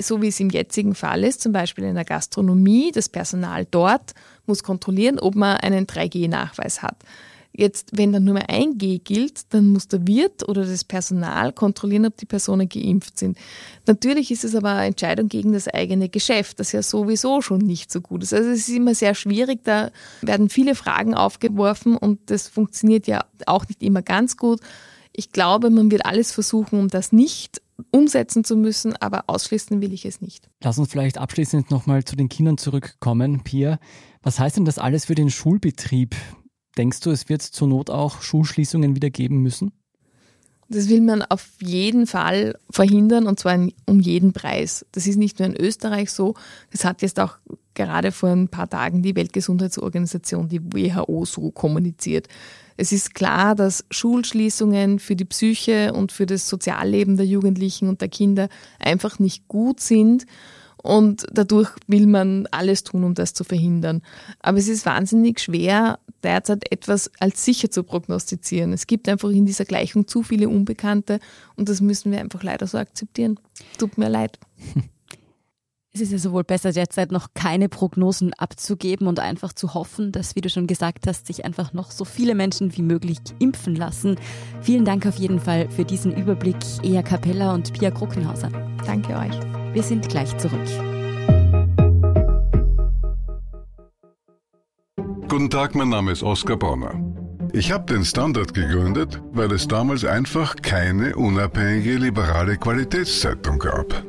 So 0.00 0.22
wie 0.22 0.28
es 0.28 0.40
im 0.40 0.50
jetzigen 0.50 0.94
Fall 0.94 1.24
ist, 1.24 1.42
zum 1.42 1.52
Beispiel 1.52 1.84
in 1.84 1.94
der 1.94 2.04
Gastronomie, 2.04 2.90
das 2.92 3.08
Personal 3.08 3.66
dort 3.70 4.14
muss 4.46 4.62
kontrollieren, 4.62 5.18
ob 5.18 5.34
man 5.34 5.58
einen 5.58 5.86
3G-Nachweis 5.86 6.82
hat. 6.82 6.96
Jetzt, 7.52 7.88
wenn 7.92 8.12
dann 8.12 8.24
nur 8.24 8.34
mehr 8.34 8.48
ein 8.48 8.78
G 8.78 8.98
gilt, 8.98 9.52
dann 9.52 9.68
muss 9.68 9.88
der 9.88 10.06
Wirt 10.06 10.48
oder 10.48 10.64
das 10.64 10.84
Personal 10.84 11.52
kontrollieren, 11.52 12.06
ob 12.06 12.16
die 12.16 12.26
Personen 12.26 12.68
geimpft 12.68 13.18
sind. 13.18 13.36
Natürlich 13.86 14.30
ist 14.30 14.44
es 14.44 14.54
aber 14.54 14.70
eine 14.70 14.86
Entscheidung 14.86 15.28
gegen 15.28 15.52
das 15.52 15.66
eigene 15.66 16.08
Geschäft, 16.08 16.60
das 16.60 16.70
ja 16.70 16.82
sowieso 16.82 17.42
schon 17.42 17.58
nicht 17.58 17.90
so 17.90 18.00
gut 18.00 18.22
ist. 18.22 18.32
Also 18.32 18.50
es 18.50 18.68
ist 18.68 18.76
immer 18.76 18.94
sehr 18.94 19.14
schwierig, 19.14 19.64
da 19.64 19.90
werden 20.22 20.48
viele 20.48 20.76
Fragen 20.76 21.14
aufgeworfen 21.14 21.96
und 21.96 22.18
das 22.26 22.46
funktioniert 22.46 23.08
ja 23.08 23.24
auch 23.46 23.66
nicht 23.68 23.82
immer 23.82 24.02
ganz 24.02 24.36
gut. 24.36 24.60
Ich 25.12 25.32
glaube, 25.32 25.70
man 25.70 25.90
wird 25.90 26.06
alles 26.06 26.30
versuchen, 26.30 26.78
um 26.78 26.88
das 26.88 27.10
nicht 27.10 27.60
umsetzen 27.90 28.44
zu 28.44 28.56
müssen, 28.56 28.96
aber 28.96 29.24
ausschließen 29.26 29.80
will 29.80 29.92
ich 29.92 30.04
es 30.04 30.20
nicht. 30.20 30.48
Lass 30.62 30.78
uns 30.78 30.90
vielleicht 30.90 31.18
abschließend 31.18 31.70
nochmal 31.70 32.04
zu 32.04 32.16
den 32.16 32.28
Kindern 32.28 32.58
zurückkommen, 32.58 33.42
Pia. 33.42 33.78
Was 34.22 34.38
heißt 34.38 34.56
denn 34.56 34.64
das 34.64 34.78
alles 34.78 35.06
für 35.06 35.14
den 35.14 35.30
Schulbetrieb? 35.30 36.14
Denkst 36.76 37.00
du, 37.00 37.10
es 37.10 37.28
wird 37.28 37.42
zur 37.42 37.68
Not 37.68 37.90
auch 37.90 38.22
Schulschließungen 38.22 38.94
wieder 38.94 39.10
geben 39.10 39.42
müssen? 39.42 39.72
Das 40.68 40.88
will 40.88 41.00
man 41.00 41.22
auf 41.22 41.48
jeden 41.60 42.06
Fall 42.06 42.56
verhindern 42.70 43.26
und 43.26 43.40
zwar 43.40 43.58
um 43.86 43.98
jeden 43.98 44.32
Preis. 44.32 44.86
Das 44.92 45.08
ist 45.08 45.16
nicht 45.16 45.40
nur 45.40 45.48
in 45.48 45.56
Österreich 45.56 46.12
so, 46.12 46.34
das 46.70 46.84
hat 46.84 47.02
jetzt 47.02 47.18
auch 47.18 47.38
gerade 47.74 48.12
vor 48.12 48.28
ein 48.28 48.48
paar 48.48 48.70
Tagen 48.70 49.02
die 49.02 49.16
Weltgesundheitsorganisation, 49.16 50.48
die 50.48 50.62
WHO, 50.62 51.24
so 51.24 51.50
kommuniziert. 51.50 52.28
Es 52.80 52.92
ist 52.92 53.14
klar, 53.14 53.54
dass 53.54 53.84
Schulschließungen 53.90 55.00
für 55.00 55.14
die 55.14 55.26
Psyche 55.26 55.92
und 55.92 56.12
für 56.12 56.24
das 56.24 56.48
Sozialleben 56.48 57.18
der 57.18 57.26
Jugendlichen 57.26 57.90
und 57.90 58.00
der 58.00 58.08
Kinder 58.08 58.48
einfach 58.78 59.18
nicht 59.18 59.48
gut 59.48 59.80
sind 59.80 60.24
und 60.82 61.26
dadurch 61.30 61.68
will 61.88 62.06
man 62.06 62.48
alles 62.52 62.82
tun, 62.82 63.04
um 63.04 63.12
das 63.12 63.34
zu 63.34 63.44
verhindern. 63.44 64.00
Aber 64.38 64.56
es 64.56 64.66
ist 64.66 64.86
wahnsinnig 64.86 65.40
schwer, 65.40 65.98
derzeit 66.22 66.72
etwas 66.72 67.10
als 67.20 67.44
sicher 67.44 67.70
zu 67.70 67.82
prognostizieren. 67.82 68.72
Es 68.72 68.86
gibt 68.86 69.10
einfach 69.10 69.28
in 69.28 69.44
dieser 69.44 69.66
Gleichung 69.66 70.08
zu 70.08 70.22
viele 70.22 70.48
Unbekannte 70.48 71.20
und 71.56 71.68
das 71.68 71.82
müssen 71.82 72.10
wir 72.12 72.20
einfach 72.20 72.42
leider 72.42 72.66
so 72.66 72.78
akzeptieren. 72.78 73.38
Tut 73.76 73.98
mir 73.98 74.08
leid. 74.08 74.38
Es 76.00 76.06
ist 76.06 76.12
ja 76.12 76.18
sowohl 76.18 76.44
besser, 76.44 76.72
derzeit 76.72 77.12
noch 77.12 77.26
keine 77.34 77.68
Prognosen 77.68 78.32
abzugeben 78.32 79.06
und 79.06 79.20
einfach 79.20 79.52
zu 79.52 79.74
hoffen, 79.74 80.12
dass, 80.12 80.34
wie 80.34 80.40
du 80.40 80.48
schon 80.48 80.66
gesagt 80.66 81.06
hast, 81.06 81.26
sich 81.26 81.44
einfach 81.44 81.74
noch 81.74 81.90
so 81.90 82.06
viele 82.06 82.34
Menschen 82.34 82.74
wie 82.74 82.80
möglich 82.80 83.18
impfen 83.38 83.76
lassen. 83.76 84.16
Vielen 84.62 84.86
Dank 84.86 85.04
auf 85.04 85.16
jeden 85.16 85.40
Fall 85.40 85.68
für 85.68 85.84
diesen 85.84 86.16
Überblick, 86.16 86.56
Ea 86.82 87.02
Capella 87.02 87.52
und 87.52 87.74
Pia 87.74 87.90
Kruckenhauser. 87.90 88.48
Danke 88.86 89.14
euch. 89.14 89.38
Wir 89.74 89.82
sind 89.82 90.08
gleich 90.08 90.34
zurück. 90.38 90.66
Guten 95.28 95.50
Tag, 95.50 95.74
mein 95.74 95.90
Name 95.90 96.12
ist 96.12 96.22
Oskar 96.22 96.56
Bonner. 96.56 96.94
Ich 97.52 97.72
habe 97.72 97.84
den 97.92 98.06
Standard 98.06 98.54
gegründet, 98.54 99.20
weil 99.32 99.52
es 99.52 99.68
damals 99.68 100.06
einfach 100.06 100.56
keine 100.56 101.14
unabhängige 101.16 101.96
liberale 101.96 102.56
Qualitätszeitung 102.56 103.58
gab. 103.58 104.02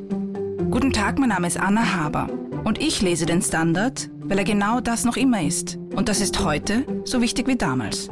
Guten 0.70 0.92
Tag, 0.92 1.18
mein 1.18 1.28
Name 1.28 1.46
ist 1.46 1.58
Anna 1.58 1.94
Haber 1.94 2.28
und 2.64 2.80
ich 2.80 3.02
lese 3.02 3.26
den 3.26 3.42
Standard, 3.42 4.10
weil 4.20 4.38
er 4.38 4.44
genau 4.44 4.80
das 4.80 5.04
noch 5.04 5.16
immer 5.16 5.42
ist. 5.42 5.78
Und 5.94 6.08
das 6.08 6.20
ist 6.20 6.44
heute 6.44 6.84
so 7.04 7.20
wichtig 7.20 7.46
wie 7.48 7.56
damals. 7.56 8.10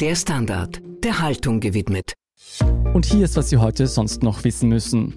Der 0.00 0.14
Standard, 0.14 0.80
der 1.02 1.20
Haltung 1.20 1.60
gewidmet. 1.60 2.14
Und 2.92 3.06
hier 3.06 3.24
ist, 3.24 3.36
was 3.36 3.50
Sie 3.50 3.58
heute 3.58 3.86
sonst 3.86 4.22
noch 4.22 4.44
wissen 4.44 4.68
müssen. 4.68 5.14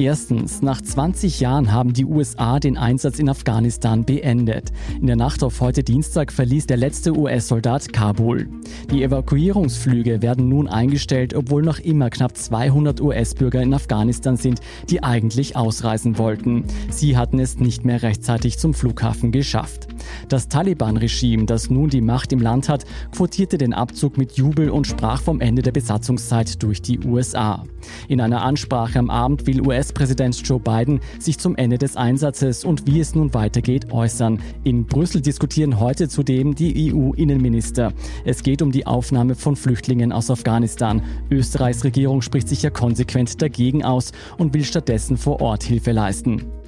Erstens, 0.00 0.62
nach 0.62 0.80
20 0.80 1.40
Jahren 1.40 1.72
haben 1.72 1.92
die 1.92 2.06
USA 2.06 2.58
den 2.58 2.78
Einsatz 2.78 3.18
in 3.18 3.28
Afghanistan 3.28 4.06
beendet. 4.06 4.72
In 4.98 5.06
der 5.06 5.16
Nacht 5.16 5.44
auf 5.44 5.60
heute 5.60 5.82
Dienstag 5.82 6.32
verließ 6.32 6.64
der 6.64 6.78
letzte 6.78 7.14
US-Soldat 7.14 7.92
Kabul. 7.92 8.48
Die 8.90 9.02
Evakuierungsflüge 9.02 10.22
werden 10.22 10.48
nun 10.48 10.68
eingestellt, 10.68 11.34
obwohl 11.34 11.62
noch 11.62 11.80
immer 11.80 12.08
knapp 12.08 12.34
200 12.34 13.02
US-Bürger 13.02 13.60
in 13.60 13.74
Afghanistan 13.74 14.38
sind, 14.38 14.60
die 14.88 15.02
eigentlich 15.02 15.54
ausreisen 15.54 16.16
wollten. 16.16 16.64
Sie 16.88 17.18
hatten 17.18 17.38
es 17.38 17.58
nicht 17.58 17.84
mehr 17.84 18.02
rechtzeitig 18.02 18.56
zum 18.56 18.72
Flughafen 18.72 19.32
geschafft. 19.32 19.86
Das 20.28 20.48
Taliban-Regime, 20.48 21.46
das 21.46 21.70
nun 21.70 21.90
die 21.90 22.00
Macht 22.00 22.32
im 22.32 22.40
Land 22.40 22.68
hat, 22.68 22.84
quotierte 23.12 23.58
den 23.58 23.72
Abzug 23.72 24.18
mit 24.18 24.32
Jubel 24.32 24.70
und 24.70 24.86
sprach 24.86 25.22
vom 25.22 25.40
Ende 25.40 25.62
der 25.62 25.72
Besatzungszeit 25.72 26.62
durch 26.62 26.82
die 26.82 27.00
USA. 27.00 27.64
In 28.08 28.20
einer 28.20 28.42
Ansprache 28.42 28.98
am 28.98 29.10
Abend 29.10 29.46
will 29.46 29.60
US-Präsident 29.60 30.36
Joe 30.46 30.60
Biden 30.60 31.00
sich 31.18 31.38
zum 31.38 31.56
Ende 31.56 31.78
des 31.78 31.96
Einsatzes 31.96 32.64
und 32.64 32.86
wie 32.86 33.00
es 33.00 33.14
nun 33.14 33.34
weitergeht 33.34 33.92
äußern. 33.92 34.40
In 34.64 34.86
Brüssel 34.86 35.20
diskutieren 35.20 35.80
heute 35.80 36.08
zudem 36.08 36.54
die 36.54 36.92
EU-Innenminister. 36.92 37.92
Es 38.24 38.42
geht 38.42 38.62
um 38.62 38.72
die 38.72 38.86
Aufnahme 38.86 39.34
von 39.34 39.56
Flüchtlingen 39.56 40.12
aus 40.12 40.30
Afghanistan. 40.30 41.02
Österreichs 41.30 41.84
Regierung 41.84 42.22
spricht 42.22 42.48
sich 42.48 42.62
ja 42.62 42.70
konsequent 42.70 43.40
dagegen 43.40 43.84
aus 43.84 44.12
und 44.38 44.54
will 44.54 44.64
stattdessen 44.64 45.16
vor 45.16 45.40
Ort 45.40 45.62
Hilfe 45.62 45.92
leisten. 45.92 46.59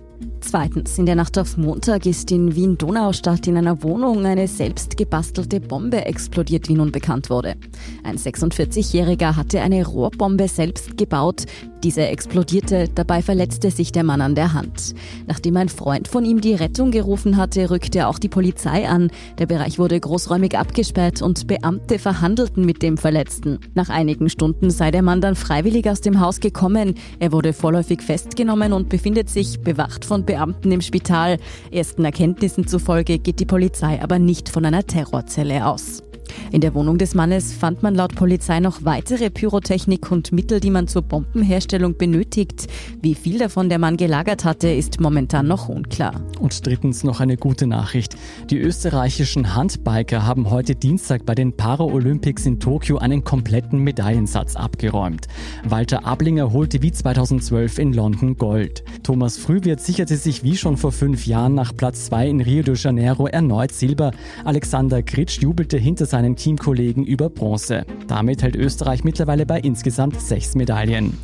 Zweitens, 0.44 0.98
in 0.98 1.06
der 1.06 1.14
Nacht 1.14 1.38
auf 1.38 1.56
Montag 1.56 2.04
ist 2.04 2.30
in 2.32 2.54
Wien-Donaustadt 2.54 3.46
in 3.46 3.56
einer 3.56 3.82
Wohnung 3.82 4.26
eine 4.26 4.48
selbst 4.48 4.96
gebastelte 4.96 5.60
Bombe 5.60 6.04
explodiert, 6.04 6.68
wie 6.68 6.74
nun 6.74 6.90
bekannt 6.90 7.30
wurde. 7.30 7.54
Ein 8.02 8.16
46-Jähriger 8.16 9.36
hatte 9.36 9.60
eine 9.60 9.86
Rohrbombe 9.86 10.48
selbst 10.48 10.98
gebaut, 10.98 11.44
diese 11.84 12.06
explodierte, 12.06 12.88
dabei 12.94 13.22
verletzte 13.22 13.70
sich 13.70 13.92
der 13.92 14.04
Mann 14.04 14.20
an 14.20 14.34
der 14.34 14.52
Hand. 14.52 14.94
Nachdem 15.26 15.56
ein 15.56 15.68
Freund 15.68 16.08
von 16.08 16.24
ihm 16.24 16.40
die 16.40 16.54
Rettung 16.54 16.90
gerufen 16.90 17.36
hatte, 17.36 17.70
rückte 17.70 18.06
auch 18.06 18.18
die 18.18 18.28
Polizei 18.28 18.88
an. 18.88 19.10
Der 19.38 19.46
Bereich 19.46 19.78
wurde 19.78 19.98
großräumig 19.98 20.56
abgesperrt 20.56 21.22
und 21.22 21.46
Beamte 21.46 21.98
verhandelten 21.98 22.64
mit 22.64 22.82
dem 22.82 22.96
Verletzten. 22.96 23.58
Nach 23.74 23.88
einigen 23.88 24.28
Stunden 24.28 24.70
sei 24.70 24.90
der 24.90 25.02
Mann 25.02 25.20
dann 25.20 25.34
freiwillig 25.34 25.88
aus 25.88 26.00
dem 26.00 26.20
Haus 26.20 26.40
gekommen. 26.40 26.94
Er 27.18 27.32
wurde 27.32 27.52
vorläufig 27.52 28.02
festgenommen 28.02 28.72
und 28.72 28.88
befindet 28.88 29.28
sich 29.28 29.60
bewacht 29.60 30.04
von 30.04 30.24
Beamten 30.24 30.70
im 30.72 30.80
Spital. 30.80 31.38
Ersten 31.70 32.04
Erkenntnissen 32.04 32.66
zufolge 32.66 33.18
geht 33.18 33.40
die 33.40 33.46
Polizei 33.46 34.00
aber 34.02 34.18
nicht 34.18 34.48
von 34.48 34.64
einer 34.64 34.86
Terrorzelle 34.86 35.66
aus. 35.66 36.02
In 36.50 36.60
der 36.60 36.74
Wohnung 36.74 36.98
des 36.98 37.14
Mannes 37.14 37.52
fand 37.52 37.82
man 37.82 37.94
laut 37.94 38.14
Polizei 38.14 38.60
noch 38.60 38.84
weitere 38.84 39.30
Pyrotechnik 39.30 40.12
und 40.12 40.32
Mittel, 40.32 40.60
die 40.60 40.70
man 40.70 40.86
zur 40.86 41.02
Bombenherstellung 41.02 41.96
benötigt. 41.96 42.68
Wie 43.00 43.14
viel 43.14 43.38
davon 43.38 43.68
der 43.68 43.78
Mann 43.78 43.96
gelagert 43.96 44.44
hatte, 44.44 44.68
ist 44.68 45.00
momentan 45.00 45.48
noch 45.48 45.68
unklar. 45.68 46.20
Und 46.38 46.66
drittens 46.66 47.04
noch 47.04 47.20
eine 47.20 47.36
gute 47.36 47.66
Nachricht. 47.66 48.16
Die 48.50 48.58
österreichischen 48.58 49.54
Handbiker 49.54 50.26
haben 50.26 50.50
heute 50.50 50.74
Dienstag 50.74 51.26
bei 51.26 51.34
den 51.34 51.56
Paralympics 51.56 52.46
in 52.46 52.60
Tokio 52.60 52.98
einen 52.98 53.24
kompletten 53.24 53.78
Medaillensatz 53.80 54.54
abgeräumt. 54.54 55.26
Walter 55.64 56.06
Ablinger 56.06 56.52
holte 56.52 56.82
wie 56.82 56.92
2012 56.92 57.78
in 57.78 57.92
London 57.92 58.36
Gold. 58.36 58.84
Thomas 59.02 59.38
Frühwirt 59.38 59.80
sicherte 59.80 60.16
sich 60.16 60.44
wie 60.44 60.56
schon 60.56 60.76
vor 60.76 60.92
fünf 60.92 61.26
Jahren 61.26 61.54
nach 61.54 61.74
Platz 61.76 62.06
zwei 62.06 62.28
in 62.28 62.40
Rio 62.40 62.62
de 62.62 62.76
Janeiro 62.76 63.26
erneut 63.26 63.72
Silber. 63.72 64.12
Alexander 64.44 65.02
Gritsch 65.02 65.40
jubelte 65.40 65.78
hinter 65.78 66.06
seinem 66.06 66.21
seinen 66.22 66.36
Teamkollegen 66.36 67.04
über 67.04 67.28
Bronze. 67.28 67.84
Damit 68.06 68.42
hält 68.42 68.54
Österreich 68.54 69.02
mittlerweile 69.02 69.44
bei 69.44 69.58
insgesamt 69.58 70.20
sechs 70.20 70.54
Medaillen. 70.54 71.18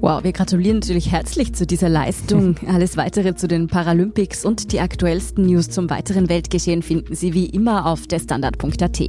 Wow, 0.00 0.22
wir 0.22 0.32
gratulieren 0.32 0.76
natürlich 0.76 1.10
herzlich 1.10 1.54
zu 1.54 1.66
dieser 1.66 1.88
Leistung. 1.88 2.54
Alles 2.68 2.96
weitere 2.96 3.34
zu 3.34 3.48
den 3.48 3.66
Paralympics 3.66 4.44
und 4.44 4.70
die 4.72 4.78
aktuellsten 4.78 5.44
News 5.44 5.70
zum 5.70 5.90
weiteren 5.90 6.28
Weltgeschehen 6.28 6.82
finden 6.82 7.16
Sie 7.16 7.34
wie 7.34 7.46
immer 7.46 7.84
auf 7.84 8.06
derstandard.at. 8.06 9.00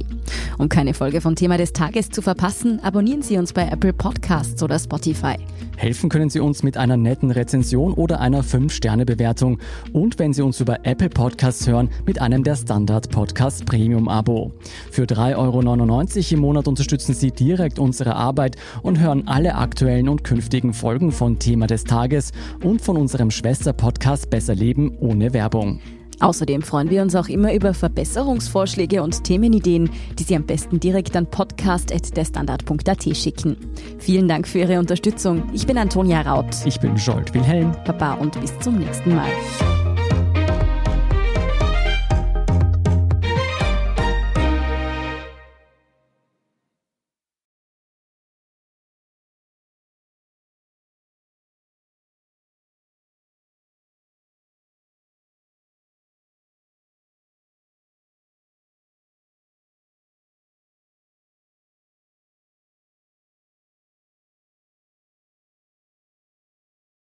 Um 0.58 0.68
keine 0.68 0.92
Folge 0.92 1.20
von 1.20 1.36
Thema 1.36 1.58
des 1.58 1.72
Tages 1.72 2.10
zu 2.10 2.22
verpassen, 2.22 2.80
abonnieren 2.82 3.22
Sie 3.22 3.38
uns 3.38 3.52
bei 3.52 3.68
Apple 3.68 3.92
Podcasts 3.92 4.60
oder 4.64 4.80
Spotify. 4.80 5.36
Helfen 5.76 6.10
können 6.10 6.28
Sie 6.28 6.40
uns 6.40 6.62
mit 6.62 6.76
einer 6.76 6.96
netten 6.96 7.30
Rezension 7.30 7.94
oder 7.94 8.20
einer 8.20 8.42
5-Sterne-Bewertung 8.42 9.60
und 9.92 10.18
wenn 10.18 10.32
Sie 10.32 10.42
uns 10.42 10.60
über 10.60 10.84
Apple 10.84 11.08
Podcasts 11.08 11.66
hören, 11.66 11.88
mit 12.04 12.20
einem 12.20 12.42
der 12.42 12.56
Standard 12.56 13.10
Podcast 13.10 13.64
Premium 13.64 14.08
Abo. 14.08 14.52
Für 14.90 15.04
3,99 15.04 15.36
Euro 15.36 16.34
im 16.34 16.40
Monat 16.40 16.68
unterstützen 16.68 17.14
Sie 17.14 17.30
direkt 17.30 17.78
unsere 17.78 18.16
Arbeit 18.16 18.56
und 18.82 18.98
hören 18.98 19.28
alle 19.28 19.54
aktuellen 19.54 20.08
und 20.08 20.24
künftigen 20.24 20.74
Folgen 20.80 21.12
von 21.12 21.38
Thema 21.38 21.66
des 21.66 21.84
Tages 21.84 22.32
und 22.64 22.80
von 22.80 22.96
unserem 22.96 23.30
Schwester-Podcast 23.30 24.30
Besser 24.30 24.54
Leben 24.54 24.96
ohne 24.98 25.34
Werbung. 25.34 25.80
Außerdem 26.20 26.62
freuen 26.62 26.90
wir 26.90 27.02
uns 27.02 27.14
auch 27.14 27.28
immer 27.28 27.54
über 27.54 27.74
Verbesserungsvorschläge 27.74 29.02
und 29.02 29.24
Themenideen, 29.24 29.90
die 30.18 30.22
Sie 30.22 30.36
am 30.36 30.44
besten 30.44 30.80
direkt 30.80 31.16
an 31.16 31.26
podcast.derstandard.at 31.26 33.16
schicken. 33.16 33.56
Vielen 33.98 34.28
Dank 34.28 34.48
für 34.48 34.60
Ihre 34.60 34.78
Unterstützung. 34.78 35.42
Ich 35.52 35.66
bin 35.66 35.76
Antonia 35.76 36.22
Raut. 36.22 36.56
Ich 36.64 36.80
bin 36.80 36.96
Scholt 36.96 37.32
Wilhelm. 37.34 37.72
Papa 37.84 38.14
und 38.14 38.40
bis 38.40 38.58
zum 38.60 38.78
nächsten 38.78 39.14
Mal. 39.14 39.30